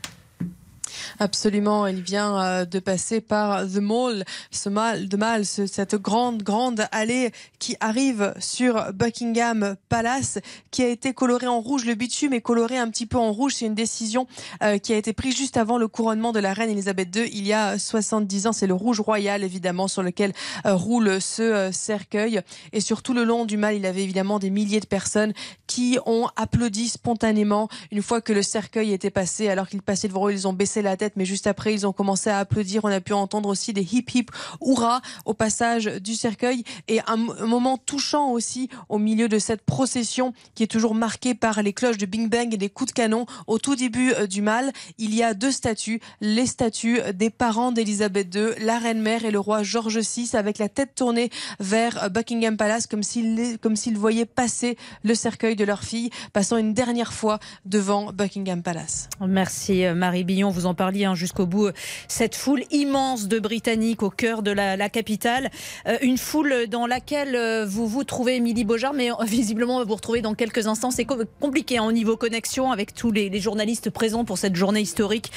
[1.19, 6.43] Absolument, il vient euh, de passer par The Mall, ce mal, de mal, cette grande,
[6.43, 10.39] grande allée qui arrive sur Buckingham Palace,
[10.71, 11.85] qui a été colorée en rouge.
[11.85, 13.55] Le bitume est coloré un petit peu en rouge.
[13.55, 14.27] C'est une décision
[14.61, 17.47] euh, qui a été prise juste avant le couronnement de la reine Elisabeth II il
[17.47, 18.53] y a 70 ans.
[18.53, 20.33] C'est le rouge royal, évidemment, sur lequel
[20.65, 22.41] euh, roule ce cercueil.
[22.71, 25.33] Et sur tout le long du mal, il y avait évidemment des milliers de personnes
[25.67, 29.49] qui ont applaudi spontanément une fois que le cercueil était passé.
[29.49, 31.93] Alors qu'il passait devant eux, ils ont baissé la tête, mais juste après, ils ont
[31.93, 32.83] commencé à applaudir.
[32.83, 34.25] On a pu entendre aussi des hip hip
[34.61, 40.33] hurrah au passage du cercueil et un, moment touchant aussi au milieu de cette procession
[40.55, 43.25] qui est toujours marquée par les cloches de Bing Bang et des coups de canon.
[43.47, 47.71] Au tout début euh, du mal, il y a deux statues, les statues des parents
[47.71, 51.29] d'Elisabeth II, la reine mère et le roi George VI, avec la tête tournée
[51.59, 56.09] vers euh, Buckingham Palace comme s'ils comme s'ils voyaient passer le cercueil de leur fille,
[56.33, 59.09] passant une dernière fois devant Buckingham Palace.
[59.25, 61.69] Merci euh, Marie Billon, vous en parliez hein, jusqu'au bout.
[62.07, 65.49] Cette foule immense de Britanniques au cœur de la, capitale,
[65.87, 69.95] euh, une foule dans laquelle euh, vous vous trouvez, Émilie Beaujard, mais visiblement vous vous
[69.95, 70.91] retrouvez dans quelques instants.
[70.91, 71.07] C'est
[71.39, 75.31] compliqué hein, au niveau connexion avec tous les, journalistes présents pour cette journée historique,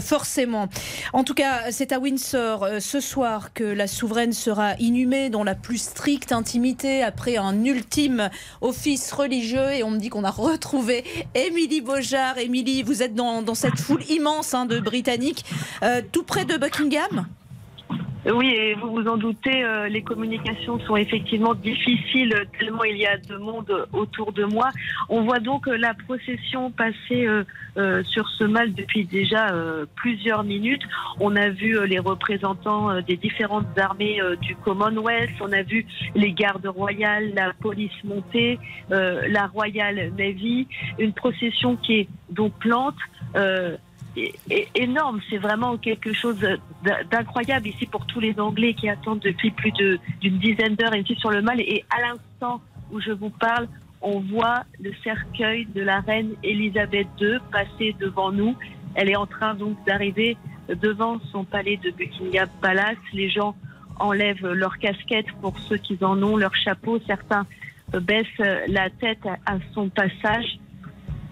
[0.00, 0.68] forcément.
[1.12, 5.54] En tout cas, c'est à Windsor ce soir que la souveraine sera inhumée dans la
[5.54, 8.30] plus stricte intimité après un ultime
[8.60, 9.72] office religieux.
[9.72, 12.38] Et on me dit qu'on a retrouvé Émilie Beaujard.
[12.38, 15.44] Émilie, vous êtes dans, dans cette foule immense hein, de Britanniques,
[15.82, 17.26] euh, tout près de Buckingham
[18.26, 23.06] oui, et vous vous en doutez, euh, les communications sont effectivement difficiles tellement il y
[23.06, 24.70] a de monde autour de moi.
[25.08, 27.26] On voit donc la procession passer
[27.76, 29.46] euh, sur ce mal depuis déjà
[29.94, 30.82] plusieurs minutes.
[31.20, 36.66] On a vu les représentants des différentes armées du Commonwealth, on a vu les gardes
[36.66, 38.58] royales, la police montée,
[38.90, 40.66] la Royal Navy,
[40.98, 42.96] une procession qui est donc lente
[44.74, 45.20] énorme.
[45.30, 46.38] C'est vraiment quelque chose
[47.10, 51.30] d'incroyable ici pour tous les Anglais qui attendent depuis plus d'une dizaine d'heures ici sur
[51.30, 51.60] le mal.
[51.60, 53.68] Et à l'instant où je vous parle,
[54.00, 58.56] on voit le cercueil de la reine Elisabeth II passer devant nous.
[58.94, 60.36] Elle est en train donc d'arriver
[60.68, 62.96] devant son palais de Buckingham Palace.
[63.12, 63.56] Les gens
[63.98, 66.98] enlèvent leurs casquettes pour ceux qui en ont, leurs chapeaux.
[67.06, 67.46] Certains
[67.92, 68.26] baissent
[68.68, 70.58] la tête à son passage.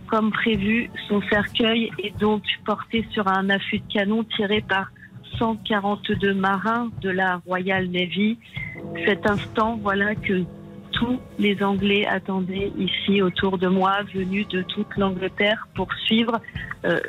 [0.09, 4.91] Comme prévu, son cercueil est donc porté sur un affût de canon tiré par
[5.39, 8.39] 142 marins de la Royal Navy.
[9.05, 10.45] Cet instant, voilà que
[10.93, 16.41] tous les Anglais attendaient ici autour de moi, venus de toute l'Angleterre pour suivre
[16.85, 17.01] euh,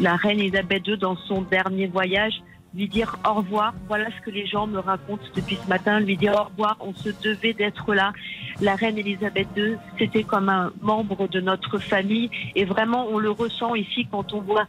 [0.00, 2.34] la reine Elisabeth II dans son dernier voyage
[2.76, 3.74] lui dire au revoir.
[3.88, 6.76] Voilà ce que les gens me racontent depuis ce matin, lui dire au revoir.
[6.80, 8.12] On se devait d'être là.
[8.60, 12.30] La reine Elisabeth II, c'était comme un membre de notre famille.
[12.54, 14.66] Et vraiment, on le ressent ici quand on voit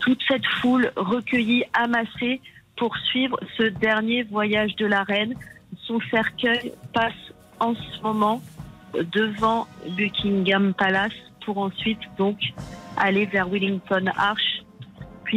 [0.00, 2.40] toute cette foule recueillie, amassée
[2.76, 5.34] pour suivre ce dernier voyage de la reine.
[5.84, 7.12] Son cercueil passe
[7.60, 8.42] en ce moment
[8.94, 11.12] devant Buckingham Palace
[11.44, 12.38] pour ensuite donc
[12.96, 14.51] aller vers Wellington Arch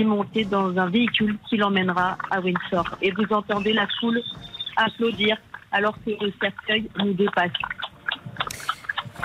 [0.04, 2.86] monter dans un véhicule qui l'emmènera à Windsor.
[3.02, 4.22] Et vous entendez la foule
[4.76, 5.38] applaudir
[5.72, 7.52] alors que le cercueil nous dépasse.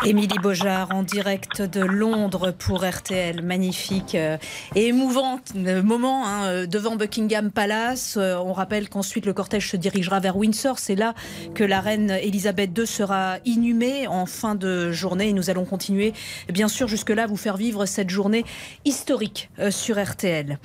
[0.07, 3.43] Émilie Beaujard en direct de Londres pour RTL.
[3.43, 4.39] Magnifique euh,
[4.75, 8.17] et émouvant euh, moment hein, euh, devant Buckingham Palace.
[8.17, 10.79] On rappelle qu'ensuite le cortège se dirigera vers Windsor.
[10.79, 11.15] C'est là
[11.55, 15.29] que la reine Elisabeth II sera inhumée en fin de journée.
[15.29, 16.15] Et nous allons continuer,
[16.49, 18.45] bien sûr, jusque-là, vous faire vivre cette journée
[18.87, 20.59] historique sur RTL.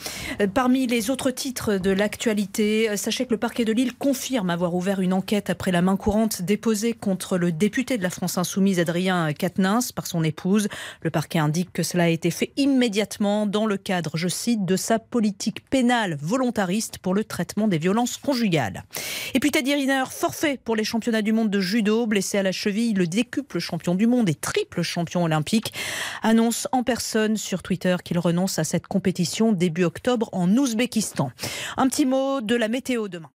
[0.54, 5.02] Parmi les autres titres de l'actualité, sachez que le parquet de Lille confirme avoir ouvert
[5.02, 9.25] une enquête après la main courante déposée contre le député de la France Insoumise, Adrien
[9.34, 10.68] Quatennens par son épouse.
[11.02, 14.76] Le parquet indique que cela a été fait immédiatement dans le cadre, je cite, de
[14.76, 18.84] sa politique pénale volontariste pour le traitement des violences conjugales.
[19.34, 22.52] Et puis Teddy Riner, forfait pour les championnats du monde de judo, blessé à la
[22.52, 25.74] cheville, le décuple champion du monde et triple champion olympique,
[26.22, 31.32] annonce en personne sur Twitter qu'il renonce à cette compétition début octobre en Ouzbékistan.
[31.78, 33.30] Un petit mot de la météo demain.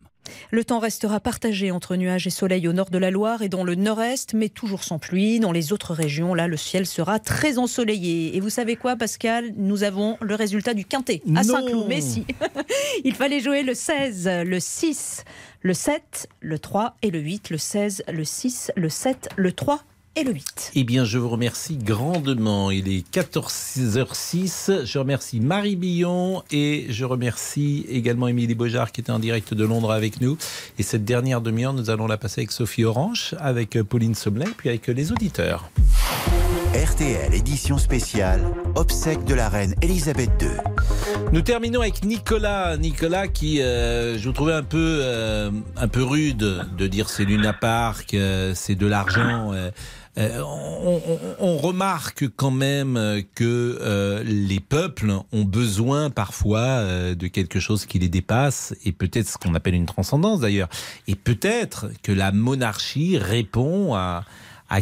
[0.51, 3.63] Le temps restera partagé entre nuages et soleil au nord de la Loire et dans
[3.63, 5.39] le nord-est, mais toujours sans pluie.
[5.39, 8.35] Dans les autres régions, là, le ciel sera très ensoleillé.
[8.35, 9.51] Et vous savez quoi, Pascal?
[9.57, 11.85] Nous avons le résultat du quintet à Saint-Cloud.
[11.87, 12.25] Mais si
[13.03, 15.23] Il fallait jouer le 16, le 6,
[15.61, 19.83] le 7, le 3 et le 8, le 16, le 6, le 7, le 3
[20.19, 20.71] et le 8.
[20.75, 22.71] Eh bien, je vous remercie grandement.
[22.71, 24.85] Il est 14h06.
[24.85, 29.63] Je remercie Marie Billon et je remercie également Émilie Beaujard qui était en direct de
[29.63, 30.37] Londres avec nous.
[30.77, 34.69] Et cette dernière demi-heure, nous allons la passer avec Sophie Orange, avec Pauline Sommelet, puis
[34.69, 35.69] avec les auditeurs.
[36.73, 38.41] RTL édition spéciale,
[38.75, 40.49] obsèque de la reine Elisabeth II.
[41.31, 42.77] Nous terminons avec Nicolas.
[42.77, 47.25] Nicolas qui, euh, je vous trouvais un peu, euh, un peu rude de dire c'est
[47.25, 49.51] Luna Park, euh, c'est de l'argent.
[50.17, 50.41] Euh,
[51.39, 56.83] on, remarque quand même euh, que euh, les peuples ont besoin parfois
[57.13, 60.69] de quelque chose qui les dépasse et peut-être ce qu'on appelle une transcendance d'ailleurs.
[61.07, 64.23] Et peut-être que la monarchie répond à,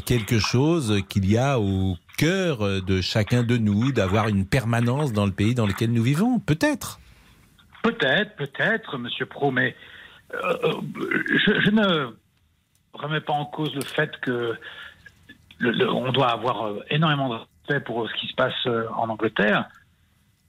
[0.06, 5.26] quelque chose qu'il y a au cœur de chacun de nous, d'avoir une permanence dans
[5.26, 6.40] le pays dans lequel nous vivons.
[6.40, 7.00] Peut-être.
[7.84, 9.76] Peut-être, peut-être, Monsieur Pro, mais
[10.34, 12.12] je ne
[12.94, 14.58] remets pas en cause le fait que
[15.62, 19.66] on doit avoir euh, énormément de respect pour ce qui se passe euh, en Angleterre.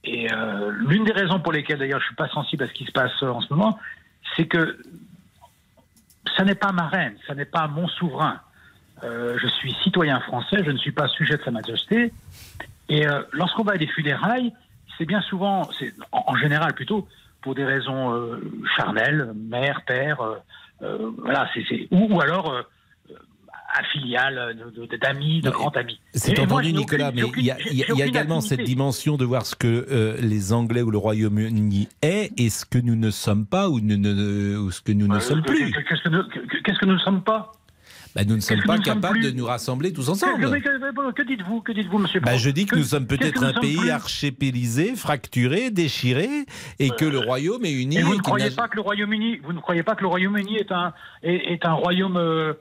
[0.03, 2.85] Et euh, l'une des raisons pour lesquelles, d'ailleurs, je suis pas sensible à ce qui
[2.85, 3.77] se passe en ce moment,
[4.35, 4.79] c'est que
[6.37, 8.39] ça n'est pas ma reine, ça n'est pas mon souverain.
[9.01, 12.11] Je suis citoyen français, je ne suis pas sujet de Sa Majesté.
[12.89, 14.53] Et lorsqu'on va à des funérailles,
[14.97, 17.07] c'est bien souvent, c'est en, général plutôt
[17.41, 18.13] pour des raisons
[18.75, 20.19] charnelles, mère, père,
[20.81, 22.65] voilà, c'est, ou alors
[23.79, 25.99] euh, euh, filiale, de- de- d'amis, de, grands amis.
[26.13, 29.55] C'est entendu, Nicolas, mais il y a, y y également cette dimension de voir ce
[29.55, 33.69] que euh, les Anglais ou le Royaume-Uni est et ce que nous ne sommes pas
[33.69, 35.71] ou, ne- ne- ou ce que nous ne Euh, sommes que- plus.
[35.71, 37.51] que- Qu'est-ce que nous, que- ne sommes pas
[38.15, 40.41] Bah, nous ne sommes pas nous ne sommes capables de nous rassembler tous ensemble.
[40.41, 43.53] que- que- que dites-vous, que dites-vous, Monsieur Bah, je dis que, nous sommes peut-être un
[43.53, 46.27] pays archipélisé, fracturé, déchiré,
[46.79, 47.97] et que le royaume est uni.
[47.99, 50.07] Et vous et ne croyez pas que le Royaume-Uni, vous ne croyez pas que le
[50.07, 52.53] Royaume-Uni est un est, est un royaume euh,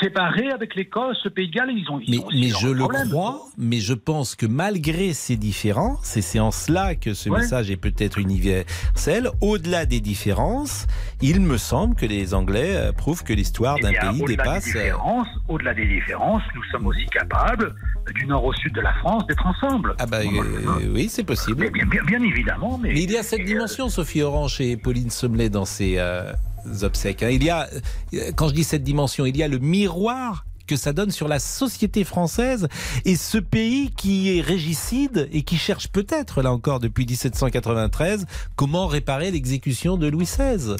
[0.00, 3.80] séparé avec l'Écosse, Pays de Galles, ils ont, ils Mais, ont je le crois, mais
[3.80, 7.40] je pense que malgré ces différences, et c'est en cela que ce Ouais.
[7.40, 10.86] message est peut-être universel, au-delà des différences,
[11.20, 14.72] il me semble que les Anglais euh, prouvent que l'histoire Eh d'un pays au-delà dépasse.
[14.72, 14.96] Des euh,
[15.48, 17.74] au-delà des différences, nous sommes aussi capables,
[18.14, 19.94] du nord au sud de la France, d'être ensemble.
[19.98, 21.70] Ah bah euh, oui, c'est possible.
[21.70, 25.10] Bien, bien- bien évidemment, mais, Mais il y a cette dimension, Sophie Orange et Pauline
[25.10, 26.32] Sommelet, dans ces euh,
[26.66, 27.30] hein.
[27.30, 27.68] Il y a,
[28.14, 31.28] euh, quand je dis cette dimension, il y a le miroir que ça donne sur
[31.28, 32.68] la société française
[33.04, 38.86] et ce pays qui est régicide et qui cherche peut-être, là encore, depuis 1793, comment
[38.86, 40.76] réparer l'exécution de Louis XVI.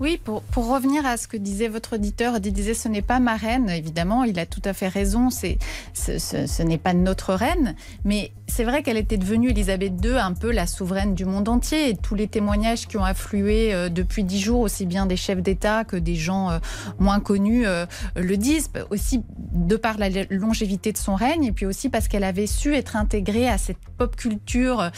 [0.00, 3.34] Oui, pour, revenir à ce que disait votre auditeur, il disait ce n'est pas ma
[3.36, 5.58] reine, évidemment, il a tout à fait raison, c'est,
[5.92, 7.74] ce, ce- n'est pas notre reine,
[8.04, 11.90] mais c'est vrai qu'elle était devenue, Elisabeth II, un peu la souveraine du monde entier,
[11.90, 15.42] et tous les témoignages qui ont afflué euh, depuis dix jours, aussi bien des chefs
[15.42, 16.58] d'État que des gens euh,
[17.00, 17.84] moins connus, euh,
[18.14, 19.22] le disent, aussi
[19.52, 22.94] de par la longévité de son règne, et puis aussi parce qu'elle avait su être
[22.96, 24.90] intégrée à cette pop culture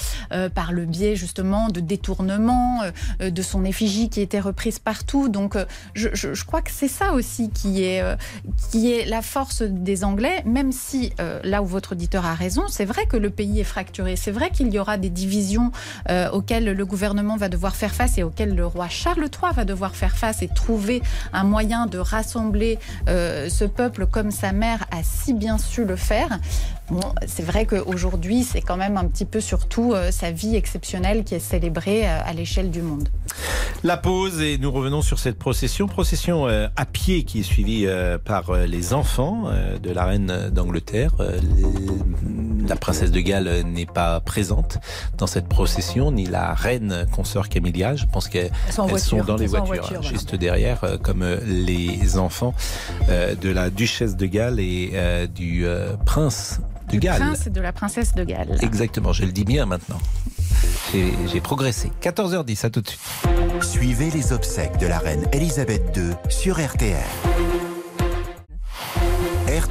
[0.54, 2.80] par le biais justement de détournements,
[3.20, 5.28] de son effigie qui était reprise partout.
[5.28, 5.64] Donc euh,
[5.94, 8.16] je, je- crois que c'est ça aussi qui est, euh,
[8.70, 12.64] qui est la force des Anglais, même si euh, là où votre auditeur a raison,
[12.68, 15.70] c'est vrai que le pays est fracturé, c'est vrai qu'il y aura des divisions
[16.32, 19.94] auxquelles le gouvernement va devoir faire face et auxquelles le roi Charles III va devoir
[19.94, 25.34] faire face et trouver un moyen de rassembler ce peuple comme sa mère a si
[25.34, 26.38] bien su le faire.
[26.90, 31.22] Bon, c'est vrai qu'aujourd'hui, c'est quand même un petit peu surtout euh, sa vie exceptionnelle
[31.22, 33.08] qui est célébrée euh, à l'échelle du monde.
[33.84, 37.86] La pause et nous revenons sur cette procession, procession euh, à pied qui est suivie
[38.24, 39.50] par les enfants
[39.82, 41.12] de la reine d'Angleterre.
[42.68, 44.78] La princesse de Galles n'est pas présente
[45.16, 47.96] dans cette procession, ni la reine consort Camilla.
[47.96, 48.50] Je pense qu'elles
[48.90, 50.08] Elles sont dans les voitures, voiture, hein, voilà.
[50.08, 52.54] juste derrière, comme les enfants
[53.08, 54.92] de la duchesse de Galles et
[55.34, 55.64] du
[56.04, 56.60] prince
[56.90, 57.18] de Du Galles.
[57.20, 58.58] prince et de la princesse de Galles.
[58.62, 59.98] Exactement, je le dis bien maintenant.
[60.92, 61.90] J'ai j'ai progressé.
[62.02, 63.00] 14h10, à tout de suite.
[63.62, 66.96] Suivez les obsèques de la reine Elisabeth II sur RTL.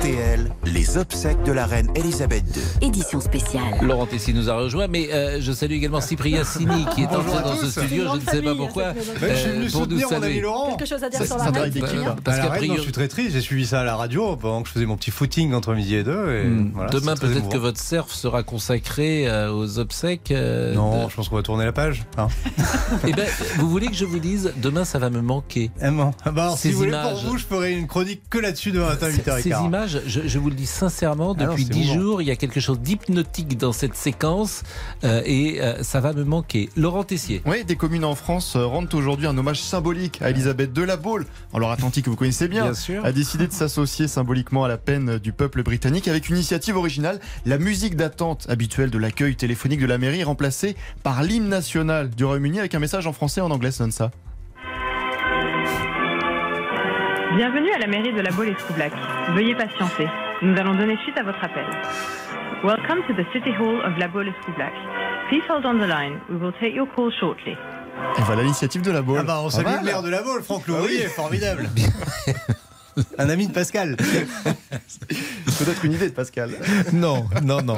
[0.09, 2.43] RTL, les obsèques de la reine Elisabeth
[2.81, 2.87] II.
[2.87, 3.63] Édition spéciale.
[3.83, 7.43] Laurent Tessy nous a rejoint, mais euh, je salue également Cyprien Sini qui est entré
[7.43, 8.05] dans ce studio.
[8.13, 8.93] Je ne sais pas pourquoi.
[8.93, 10.41] Venu euh, pour nous soutenir mon ami saluer.
[10.41, 10.75] Laurent.
[10.75, 11.73] Quelque chose à dire Ça- sur la reine
[12.23, 13.33] Parce priori- je suis très triste.
[13.33, 15.93] J'ai suivi ça à la radio pendant que je faisais mon petit footing entre midi
[15.95, 16.31] et deux.
[16.31, 16.71] Et Hmm.
[16.73, 20.31] voilà, Demain, peut-être que votre surf sera consacré euh, aux obsèques.
[20.31, 22.05] euh, Non, de- je pense qu'on va tourner la page.
[22.17, 22.29] hein.
[23.07, 25.69] Eh ben, vous voulez que je vous dise, demain, ça va me manquer.
[25.79, 26.11] Bon.
[26.25, 28.71] Ah bah alors, Ces si vous voulez pour vous, je ferai une chronique que là-dessus
[28.71, 29.41] demain matin à Ces- 8h15.
[29.43, 32.35] Ces images, je, je vous le dis sincèrement, Ah depuis dix jours, il y a
[32.35, 34.63] quelque chose d'hypnotique dans cette séquence
[35.03, 36.69] euh, et euh, ça va me manquer.
[36.75, 37.41] Laurent Tessier.
[37.45, 40.97] Oui, des communes en France euh, rendent aujourd'hui un hommage symbolique à Elisabeth de la
[40.97, 41.25] Baule.
[41.53, 43.05] En Loire-Atlantique, que vous connaissez bien, Bien sûr.
[43.05, 47.19] a décidé de s'associer symboliquement à la peine du peuple britannique avec une initiative originale.
[47.45, 52.09] La musique d'attente habituelle de l'accueil téléphonique de la mairie est remplacée par l'hymne national
[52.09, 54.11] du Royaume-Uni avec un message en français et en anglais, ça donne ça.
[57.35, 58.91] Bienvenue à la mairie de la Baule-Escoublac.
[59.35, 60.07] Veuillez patienter.
[60.41, 61.65] Nous allons donner suite à votre appel.
[62.63, 64.73] Welcome to the City Hall of La Baule Espoublak.
[65.29, 66.19] Please hold on the line.
[66.29, 67.55] We will take your call shortly.
[68.17, 69.19] Et voilà l'initiative de la Baule.
[69.21, 69.79] Ah bah, on salue mal.
[69.79, 70.77] le maire de la Baule, Franck Ah oui.
[70.77, 71.69] Louvrier, formidable.
[73.17, 73.95] Un ami de Pascal.
[75.59, 76.51] Peut-être une idée de Pascal.
[76.93, 77.77] Non, non, non.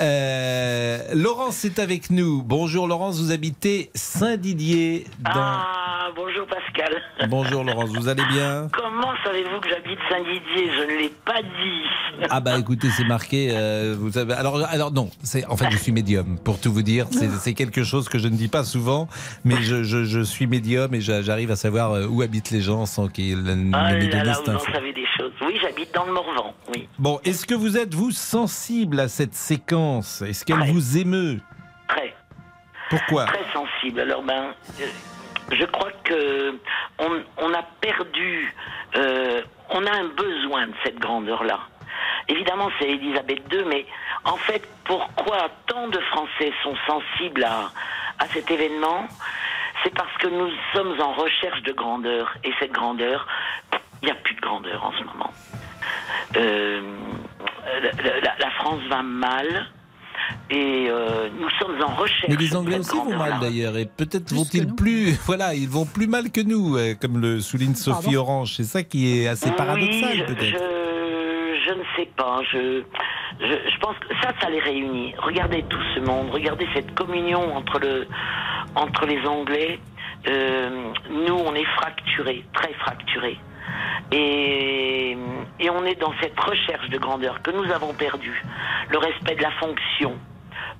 [0.00, 2.42] Euh, Laurence est avec nous.
[2.42, 5.04] Bonjour Laurence, vous habitez Saint-Didier.
[5.20, 5.30] Dans...
[5.34, 6.94] Ah, bonjour Pascal.
[7.28, 8.68] Bonjour Laurence, vous allez bien?
[8.72, 10.70] Comment savez-vous que j'habite Saint-Didier?
[10.78, 12.26] Je ne l'ai pas dit.
[12.30, 13.48] Ah bah écoutez, c'est marqué.
[13.52, 14.32] euh, vous savez.
[14.34, 16.38] Alors, alors non, c'est en fait je suis médium.
[16.42, 17.06] Pour tout vous dire,
[17.40, 19.08] c'est quelque chose que je ne dis pas souvent,
[19.44, 22.60] mais je, je- je suis médium et j'a- j'arrive à savoir euh, où habitent les
[22.62, 25.32] gens sans qu'ils ne Ah me là vous en savez des choses.
[25.42, 26.88] Oui, j'habite dans le Morvan, oui.
[26.98, 30.22] Bon, est-ce que vous êtes vous sensible à cette séquence?
[30.22, 31.40] Est-ce qu'elle vous émeut?
[31.88, 32.14] Très.
[32.88, 33.24] Pourquoi?
[33.26, 34.00] Très sensible.
[34.00, 34.86] Alors ben, euh,
[35.52, 36.54] je crois que
[36.98, 38.54] on, on a perdu,
[38.96, 41.60] euh, on a un besoin de cette grandeur-là.
[42.28, 43.86] Évidemment, c'est Elisabeth II, mais
[44.24, 47.70] en fait, pourquoi tant de Français sont sensibles à,
[48.18, 49.06] à cet événement?
[49.82, 52.34] C'est parce que nous sommes en recherche de grandeur.
[52.44, 53.26] Et cette grandeur,
[54.02, 55.32] il n'y a plus de grandeur en ce moment.
[56.36, 56.80] Euh,
[57.82, 59.66] la, la- la France va mal.
[60.48, 62.26] Et euh, nous sommes en recherche.
[62.28, 66.06] Mais les Anglais aussi vont mal d'ailleurs, et peut-être vont-ils plus, voilà, ils vont plus
[66.06, 68.54] mal que nous, euh, comme le souligne Sophie Pardon Orange.
[68.56, 70.44] C'est ça qui est assez paradoxal Oui, peut-être.
[70.44, 72.40] je, je ne sais pas.
[72.52, 72.82] Je,
[73.40, 75.14] je, je pense que ça, ça les réunit.
[75.18, 76.30] Regardez tout ce monde.
[76.30, 78.06] Regardez cette communion entre, le,
[78.76, 79.80] entre les Anglais.
[80.28, 83.38] Euh, nous, on est fracturés, très fracturés.
[84.12, 85.16] Et,
[85.60, 88.44] et on est dans cette recherche de grandeur que nous avons perdue.
[88.90, 90.14] Le respect de la fonction,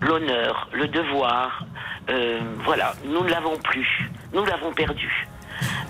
[0.00, 1.64] l'honneur, le devoir.
[2.08, 4.10] euh, voilà, nous ne l'avons plus.
[4.32, 5.26] Nous l'avons perdu.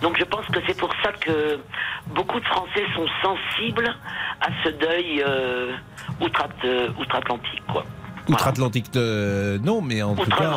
[0.03, 1.59] Donc je pense que c'est pour ça que
[2.15, 3.95] beaucoup de Français sont sensibles
[4.41, 5.73] à ce deuil euh,
[6.21, 7.63] outre- euh, outre-Atlantique.
[7.73, 7.85] quoi.
[8.29, 10.53] Outre-Atlantique, euh, non, mais en tout cas,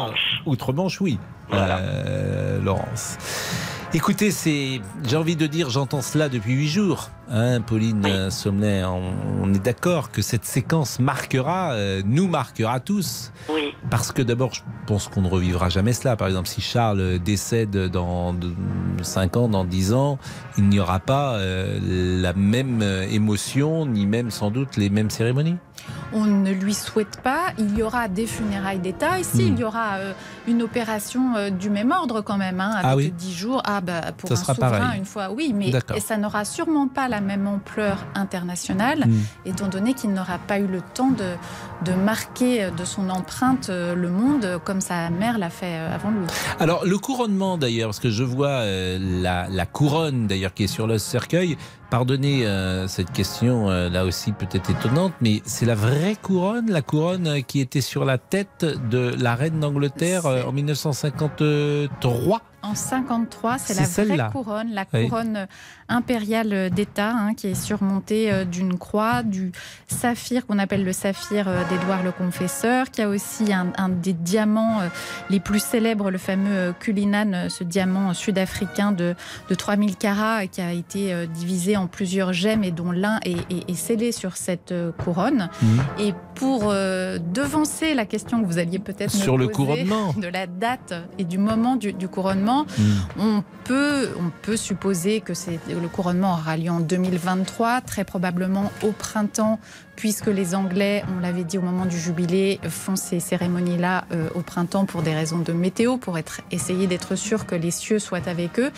[0.46, 1.18] outre-Manche, oui.
[1.54, 3.18] Euh, Laurence.
[3.96, 7.12] Écoutez, c'est, j'ai envie de dire, j'entends cela depuis huit jours.
[7.30, 9.14] Hein, Pauline Sommelet, on,
[9.44, 13.32] on est d'accord que cette séquence marquera, euh, nous marquera tous.
[13.50, 13.76] Oui.
[13.92, 16.16] Parce que d'abord, je pense qu'on ne revivra jamais cela.
[16.16, 18.36] Par exemple, si Charles décède dans
[19.04, 20.18] 5 ans, dans 10 ans,
[20.58, 21.80] il n'y aura pas euh,
[22.20, 25.58] la même euh, émotion, ni même sans doute les mêmes cérémonies.
[26.14, 27.46] On ne lui souhaite pas.
[27.58, 29.20] Il y aura des funérailles d'État.
[29.20, 29.54] Ici, Hmm.
[29.56, 30.14] il y aura euh,
[30.48, 33.62] une opération euh, du même ordre quand même, hein, avec Ah oui 10 jours.
[33.66, 35.00] Ah bah pour Ça un sera souverain pareil.
[35.00, 39.22] une fois, oui, mais ça n'aura sûrement pas la même ampleur internationale, Hmm.
[39.46, 41.34] étant donné qu'il n'aura pas eu le temps de,
[41.84, 46.12] de marquer de son empreinte euh, le monde comme sa mère l'a fait euh, avant
[46.12, 46.26] lui.
[46.60, 50.68] Alors le couronnement d'ailleurs, parce que je vois euh, la, la couronne d'ailleurs qui est
[50.68, 51.58] sur le cercueil.
[51.90, 56.82] Pardonnez euh, cette question euh, là aussi peut-être étonnante, mais c'est la vraie couronne, la
[56.82, 62.42] couronne qui était sur la tête de la reine d'Angleterre euh, en 1953.
[62.64, 63.84] En 53, c'est la
[64.16, 65.10] vraie couronne, la Oui.
[65.10, 65.48] couronne
[65.90, 69.52] impériale d'État, hein, qui est surmontée euh, d'une croix, du
[69.90, 74.14] saphir qu'on appelle le saphir euh, d'Édouard le Confesseur, qui a aussi un, un des
[74.14, 74.88] diamants euh,
[75.30, 79.14] les plus célèbres, le fameux euh, Cullinan, euh, ce diamant sud-africain de,
[79.50, 83.36] de 3000 carats, qui a été euh, divisé en plusieurs gemmes et dont l'un est,
[83.52, 85.50] est- est scellé sur cette euh, couronne.
[85.62, 85.82] Mhm.
[86.00, 90.14] Et pour euh, devancer la question que vous alliez peut-être me Sur le poser couronnement.
[90.18, 92.53] de la date et du moment du, du couronnement,
[93.20, 95.34] on peut, on peut supposer que
[95.70, 99.60] le couronnement aura lieu en 2023, très probablement au printemps,
[99.96, 104.42] puisque les Anglais, on l'avait dit au moment du jubilé, font ces cérémonies-là euh, au
[104.42, 108.28] printemps pour des raisons de météo, pour être, essayer d'être sûr que les cieux soient
[108.28, 108.72] avec eux.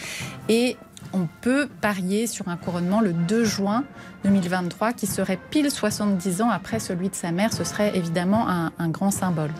[0.49, 0.77] Et
[1.13, 3.83] on peut parier sur un couronnement le 2 juin
[4.23, 7.53] 2023, qui serait pile 70 ans après celui de sa mère.
[7.53, 9.51] Ce serait évidemment un, un grand symbole.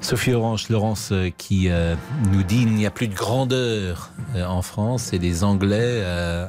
[0.00, 1.94] Sophie Orange, Laurence, euh, qui euh,
[2.32, 6.04] nous dit il n'y a plus de grandeur euh, en France et les Anglais,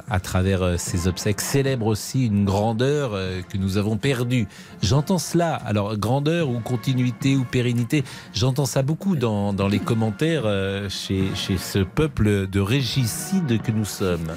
[0.08, 3.12] à travers ces obsèques, célèbrent aussi une grandeur
[3.48, 4.46] que nous avons perdue.
[4.82, 5.54] J'entends cela.
[5.54, 10.44] Alors, grandeur ou continuité ou pérennité, j'entends ça beaucoup dans, dans les commentaires
[10.88, 14.28] chez, chez ce peuple de régicides que nous sommes.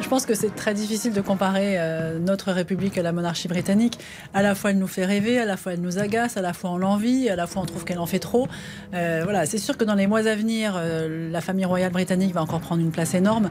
[0.00, 3.98] Je pense que c'est très difficile de comparer euh, notre République à la monarchie britannique.
[4.32, 6.52] À la fois, elle nous fait rêver, à la fois, elle nous agace, à la
[6.52, 8.46] fois, on l'envie, à la fois, on trouve qu'elle en fait trop.
[8.94, 12.32] Euh, voilà, c'est sûr que dans les mois à venir, euh, la famille royale britannique
[12.32, 13.50] va encore prendre une place énorme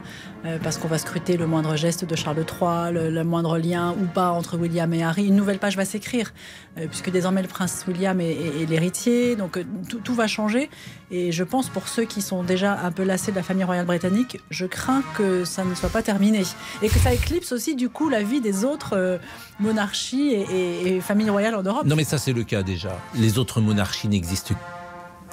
[0.62, 4.30] parce qu'on va scruter le moindre geste de Charles III, le, moindre lien ou pas
[4.30, 5.26] entre William et Harry.
[5.26, 6.32] Une nouvelle page va s'écrire
[6.76, 9.58] puisque désormais le prince William est, l'héritier, donc
[10.04, 10.70] tout va changer.
[11.10, 13.86] Et je pense pour ceux qui sont déjà un peu lassés de la famille royale
[13.86, 16.37] britannique, je crains que ça ne soit pas terminé.
[16.82, 19.18] Et que ça éclipse aussi du coup la vie des autres euh,
[19.60, 21.84] monarchies et, et familles royales en Europe.
[21.84, 22.98] Non mais ça c'est le cas déjà.
[23.14, 24.54] Les autres monarchies n'existent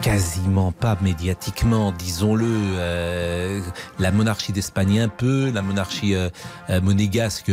[0.01, 2.45] quasiment pas médiatiquement, disons-le.
[2.47, 3.61] Euh,
[3.99, 6.29] la monarchie d'Espagne un peu, la monarchie euh,
[6.69, 7.51] euh, monégasque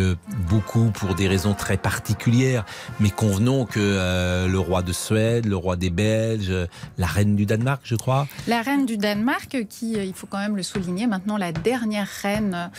[0.49, 2.65] beaucoup pour des raisons très particulières.
[3.01, 6.53] Mais convenons que le roi de Suède, le roi des Belges,
[6.99, 8.27] la reine du Danemark, je crois.
[8.47, 12.71] La reine du Danemark, qui, il faut quand même le souligner, maintenant la dernière reine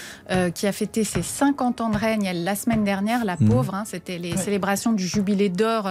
[0.54, 3.50] qui a fêté ses 50 ans de règne la semaine dernière, la mhm.
[3.50, 5.90] pauvre, hein, c'était les célébrations du jubilé d'or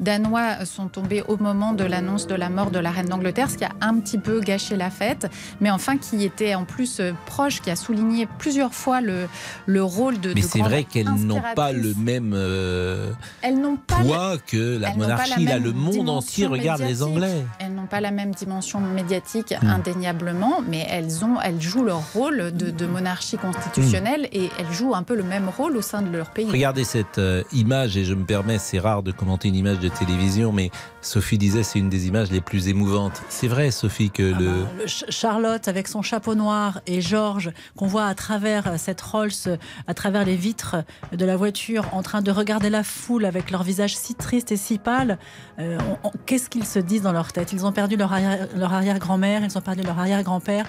[0.00, 3.56] danois sont tombées au moment de l'annonce de la mort de la reine d'Angleterre, ce
[3.56, 5.30] qui a un petit peu gâché la fête,
[5.60, 9.28] mais enfin qui était en plus euh, proche, qui a souligné plusieurs fois le,
[9.66, 10.32] le rôle de.
[10.34, 14.94] Mais c'est vrai qu'elles n'ont pas le même euh, elles n'ont pas poids que la
[14.94, 15.44] monarchie.
[15.44, 17.44] Là, le monde entier regarde les Anglais.
[17.58, 19.66] Elles n'ont pas la même dimension médiatique, hmm.
[19.66, 24.36] indéniablement, mais elles, ont, elles jouent leur rôle de, de monarchie constitutionnelle hmm.
[24.36, 26.50] et elles jouent un peu le même rôle au sein de leur pays.
[26.50, 29.88] Regardez cette euh, image, et je me permets, c'est rare de commenter une image de
[29.88, 32.91] télévision, mais Sophie disait c'est une des images les plus émouvantes
[33.28, 34.46] c'est vrai, Sophie, que ah le...
[34.46, 39.94] Bah, Charlotte avec son chapeau noir et Georges qu'on voit à travers cette Rolls, à
[39.94, 40.76] travers les vitres
[41.12, 44.56] de la voiture, en train de regarder la foule avec leur visage si triste et
[44.56, 45.18] si pâle.
[45.58, 45.78] Euh,
[46.26, 47.52] qu'est-ce qu'ils se disent dans leur tête?
[47.52, 48.12] Ils ont perdu leur,
[48.56, 50.66] leur arrière-grand-mère, ils ont perdu leur arrière-grand-père.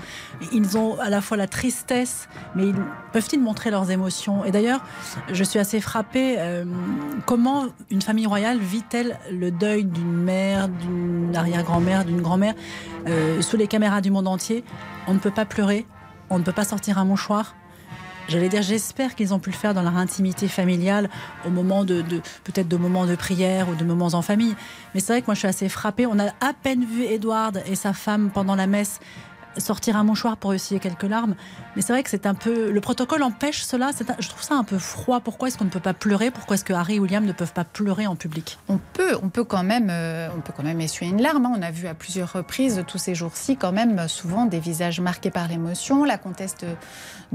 [0.52, 2.72] Ils ont à la fois la tristesse, mais
[3.12, 4.46] peuvent-ils montrer leurs émotions?
[4.46, 4.82] Et d'ailleurs,
[5.32, 6.36] je suis assez frappée.
[6.38, 6.66] Euh,
[7.26, 12.54] comment une famille royale vit-elle le deuil d'une mère, d'une arrière-grand-mère, d'une grand-mère,
[13.08, 14.64] euh, sous les caméras du monde entier,
[15.08, 15.86] on ne peut pas pleurer,
[16.30, 17.56] on ne peut pas sortir un mouchoir.
[18.30, 21.10] J'allais dire, j'espère qu'ils ont pu le faire dans leur intimité familiale,
[21.46, 22.02] au moment de,
[22.46, 24.56] peut-être de moments de prière ou de moments en famille.
[24.94, 26.06] Mais c'est vrai que moi, je suis assez frappée.
[26.06, 29.02] On a à peine vu Edward et sa femme pendant la messe
[29.58, 31.36] sortir un mouchoir pour essuyer quelques larmes.
[31.76, 32.72] Mais c'est vrai que c'est un peu.
[32.72, 33.92] Le protocole empêche cela.
[34.20, 35.20] Je trouve ça un peu froid.
[35.20, 36.32] Pourquoi est-ce qu'on ne peut pas pleurer?
[36.32, 38.60] Pourquoi est-ce que Harry et William ne peuvent pas pleurer en public?
[38.68, 41.46] On peut, on peut quand même, euh, on peut quand même essuyer une larme.
[41.46, 41.54] Hein.
[41.58, 45.32] On a vu à plusieurs reprises tous ces jours-ci quand même souvent des visages marqués
[45.32, 46.04] par l'émotion.
[46.04, 46.68] La comtesse de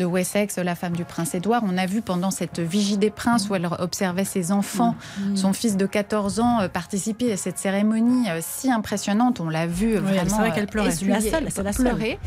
[0.04, 3.54] Wessex, la femme du prince Édouard, on a vu pendant cette vigie des princes où
[3.54, 5.36] elle observait ses enfants, mm.
[5.36, 9.40] Son fils de 14 ans, euh, participer à cette cérémonie euh, si impressionnante.
[9.40, 10.28] On l'a vu vraiment.
[10.28, 10.90] C'est vrai qu'elle pleurait.
[10.90, 11.46] C'est la seule.
[11.50, 12.18] C'est la seule.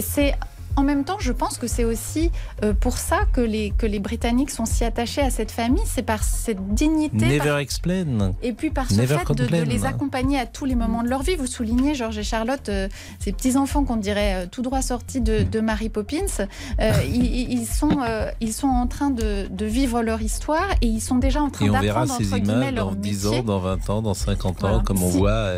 [0.00, 0.34] c'est
[0.76, 2.30] en même temps, je pense que c'est aussi
[2.62, 6.02] euh, pour ça que les, que les Britanniques sont si attachés à cette famille, c'est
[6.02, 7.26] par cette dignité.
[7.26, 8.34] Never explain.
[8.42, 11.34] Et puis par ce fait de, les accompagner à tous les moments de leur vie.
[11.34, 12.88] Vous soulignez, Georges et Charlotte, euh,
[13.20, 16.46] ces petits-enfants qu'on dirait euh, tout droit sortis de, de Mary Poppins.
[17.08, 17.98] ils, sont,
[18.40, 21.66] ils sont en train de, de, vivre leur histoire et ils sont déjà en train
[21.66, 21.84] d'apprendre.
[21.84, 25.02] Et on verra ces images dans 10 ans, dans 20 ans, dans 50 ans, comme
[25.02, 25.52] on voit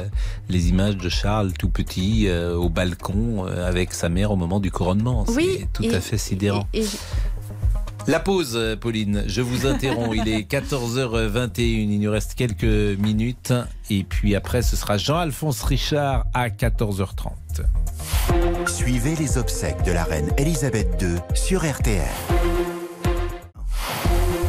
[0.48, 5.07] les images de Charles tout petit au balcon avec sa mère au moment du couronnement.
[5.28, 6.66] Oui, tout à fait sidérant.
[8.08, 10.16] La pause, euh, Pauline, je vous interromps.
[10.16, 12.64] Il est 14h21, il nous reste quelques
[12.98, 13.52] minutes.
[13.90, 17.32] Et puis après, ce sera Jean-Alphonse Richard à 14h30.
[18.66, 22.02] Suivez les obsèques de la reine Elisabeth II sur RTL.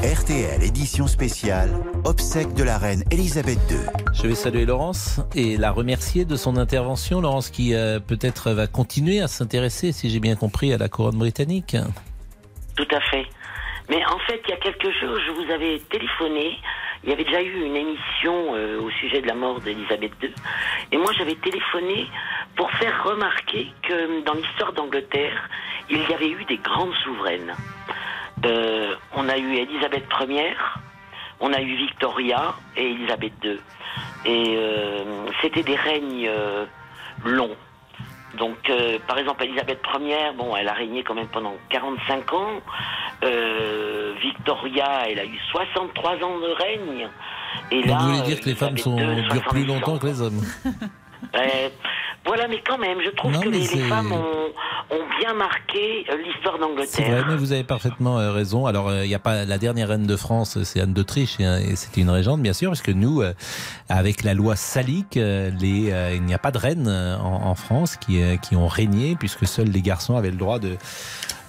[0.02, 1.72] RTL édition spéciale,
[2.06, 3.76] obsèques de la reine Elisabeth II.
[4.14, 7.20] Je vais saluer Laurence et la remercier de son intervention.
[7.20, 11.18] Laurence qui euh, peut-être va continuer à s'intéresser, si j'ai bien compris, à la couronne
[11.18, 11.76] britannique.
[12.78, 13.26] Tout à fait.
[13.90, 16.58] Mais en fait, il y a quelque chose, je vous avais téléphoné.
[17.04, 20.34] Il y avait déjà eu une émission euh, au sujet de la mort d'Elisabeth II.
[20.94, 22.08] Et moi, j'avais téléphoné
[22.56, 25.50] pour faire remarquer que dans l'histoire d'Angleterre,
[25.90, 27.54] il y avait eu des grandes souveraines.
[28.46, 30.56] Euh, on a eu Elisabeth Ier,
[31.40, 33.60] on a eu Victoria et Elisabeth II.
[34.26, 36.66] Et euh, c'était des règnes euh,
[37.26, 37.56] longs.
[38.38, 38.72] Donc,
[39.08, 42.62] par exemple, Elisabeth Ier, bon, elle a régné quand même pendant 45 ans.
[44.22, 47.10] Victoria, elle a eu 63 ans de règne.
[47.72, 50.42] Et là, vous voulez dire que les femmes sont, durent plus longtemps que les hommes
[52.26, 54.50] Voilà, mais quand même, je trouve que les, femmes ont,
[55.20, 56.88] bien marqué euh, l'histoire d'Angleterre.
[56.90, 58.66] C'est vrai, mais vous avez parfaitement euh, raison.
[58.66, 61.76] Alors, euh, il n'y a pas la dernière reine de France, c'est Anne d'Autriche, et,
[61.76, 63.22] c'était une régente, bien sûr, parce que nous,
[63.90, 68.56] avec la loi salique, les, il n'y a pas de reine en, France qui, qui
[68.56, 70.78] ont régné, puisque seuls les garçons avaient le droit de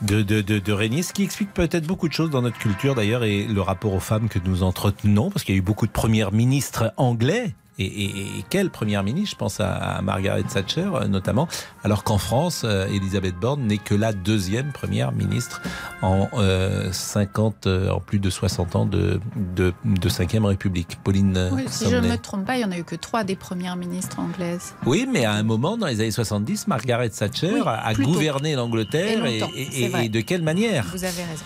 [0.03, 3.23] de, de, de, régner, ce qui explique peut-être beaucoup de choses dans notre culture d'ailleurs
[3.23, 5.93] et le rapport aux femmes que nous entretenons, parce qu'il y a eu beaucoup de
[5.93, 10.89] premières ministres anglais Et, et- et quelle première ministre Je pense à, à Margaret Thatcher
[10.95, 11.49] euh, notamment,
[11.83, 15.63] alors qu'en France, euh, Elisabeth Borne n'est que la deuxième première ministre
[16.03, 19.21] en euh, 50, euh, en plus de 60 ans de,
[19.57, 20.99] de, de 5e République.
[21.03, 23.25] Pauline Oui, si je ne me trompe pas, il n'y en a eu que trois
[23.25, 24.75] des premières ministres anglaises.
[24.85, 29.25] Oui, mais à un moment, dans les années 70, Margaret Thatcher Oui, a gouverné l'Angleterre
[29.27, 30.85] et de quelle manière?
[30.93, 31.45] Vous avez raison.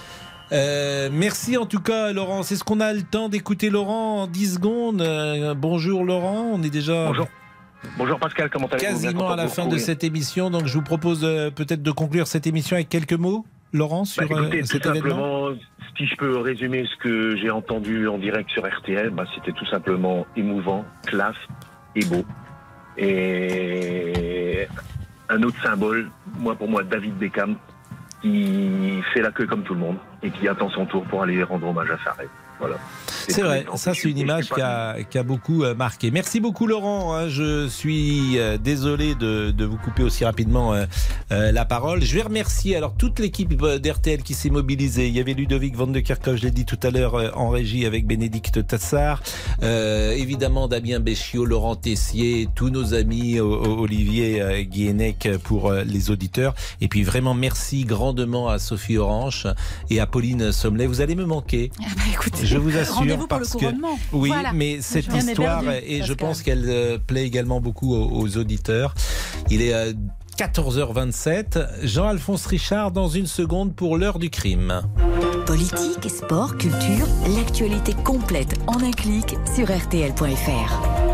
[0.52, 2.42] Euh, merci en tout cas Laurent.
[2.42, 5.00] C'est ce qu'on a le temps d'écouter Laurent en 10 secondes.
[5.02, 7.28] Euh, bonjour Laurent, on est déjà Bonjour.
[7.98, 8.84] Bonjour Pascal, comment allez-vous?
[8.92, 10.50] Quasiment à la fin de cette émission.
[10.50, 14.26] Donc je vous propose euh, peut-être de conclure cette émission avec quelques mots, Laurent, sur
[14.28, 15.08] Bah, écoutez, tout cet événement.
[15.08, 15.48] simplement,
[15.96, 19.66] si je peux résumer ce que j'ai entendu en direct sur RTL, bah, c'était tout
[19.66, 21.36] simplement émouvant, classe
[21.94, 22.24] et beau.
[22.96, 24.66] Et
[25.28, 27.56] un autre symbole, moi pour moi, David Beckham,
[28.22, 31.42] qui fait la queue comme tout le monde et qui attend son tour pour aller
[31.42, 32.16] rendre hommage à sa.
[32.60, 32.76] Voilà.
[33.28, 36.10] C'est vrai, ça c'est une image qui a, qui a beaucoup euh, marqué.
[36.10, 37.28] Merci beaucoup Laurent, hein.
[37.28, 40.84] je suis euh, désolé de, de vous couper aussi rapidement euh,
[41.30, 42.02] la parole.
[42.02, 45.08] Je vais remercier alors toute l'équipe d'RTL qui s'est mobilisée.
[45.08, 47.48] Il y avait Ludovic Van de Kerkhoff, je l'ai dit tout à l'heure euh, en
[47.48, 49.22] régie avec Bénédicte Tassard,
[49.62, 56.54] Euh, évidemment Damien Béchiot, Laurent Tessier, tous nos amis Olivier Guénec pour les auditeurs.
[56.80, 59.48] Et puis vraiment merci grandement à Sophie Orange
[59.90, 60.86] et à Pauline Sommelet.
[60.86, 61.70] Vous allez me manquer.
[62.44, 63.98] Je vous assure Rendez-vous pour le parce que couronnement.
[64.12, 64.52] oui, Voilà.
[64.52, 68.94] mais cette histoire perdu, et je pense qu'elle euh, plaît également beaucoup aux, aux auditeurs.
[69.50, 69.92] Il est euh,
[70.38, 71.84] 14h27.
[71.84, 74.82] Jean-Alphonse Richard dans une seconde pour l'heure du crime.
[75.46, 81.13] Politique, sport, culture, l'actualité complète en un clic sur rtl.fr.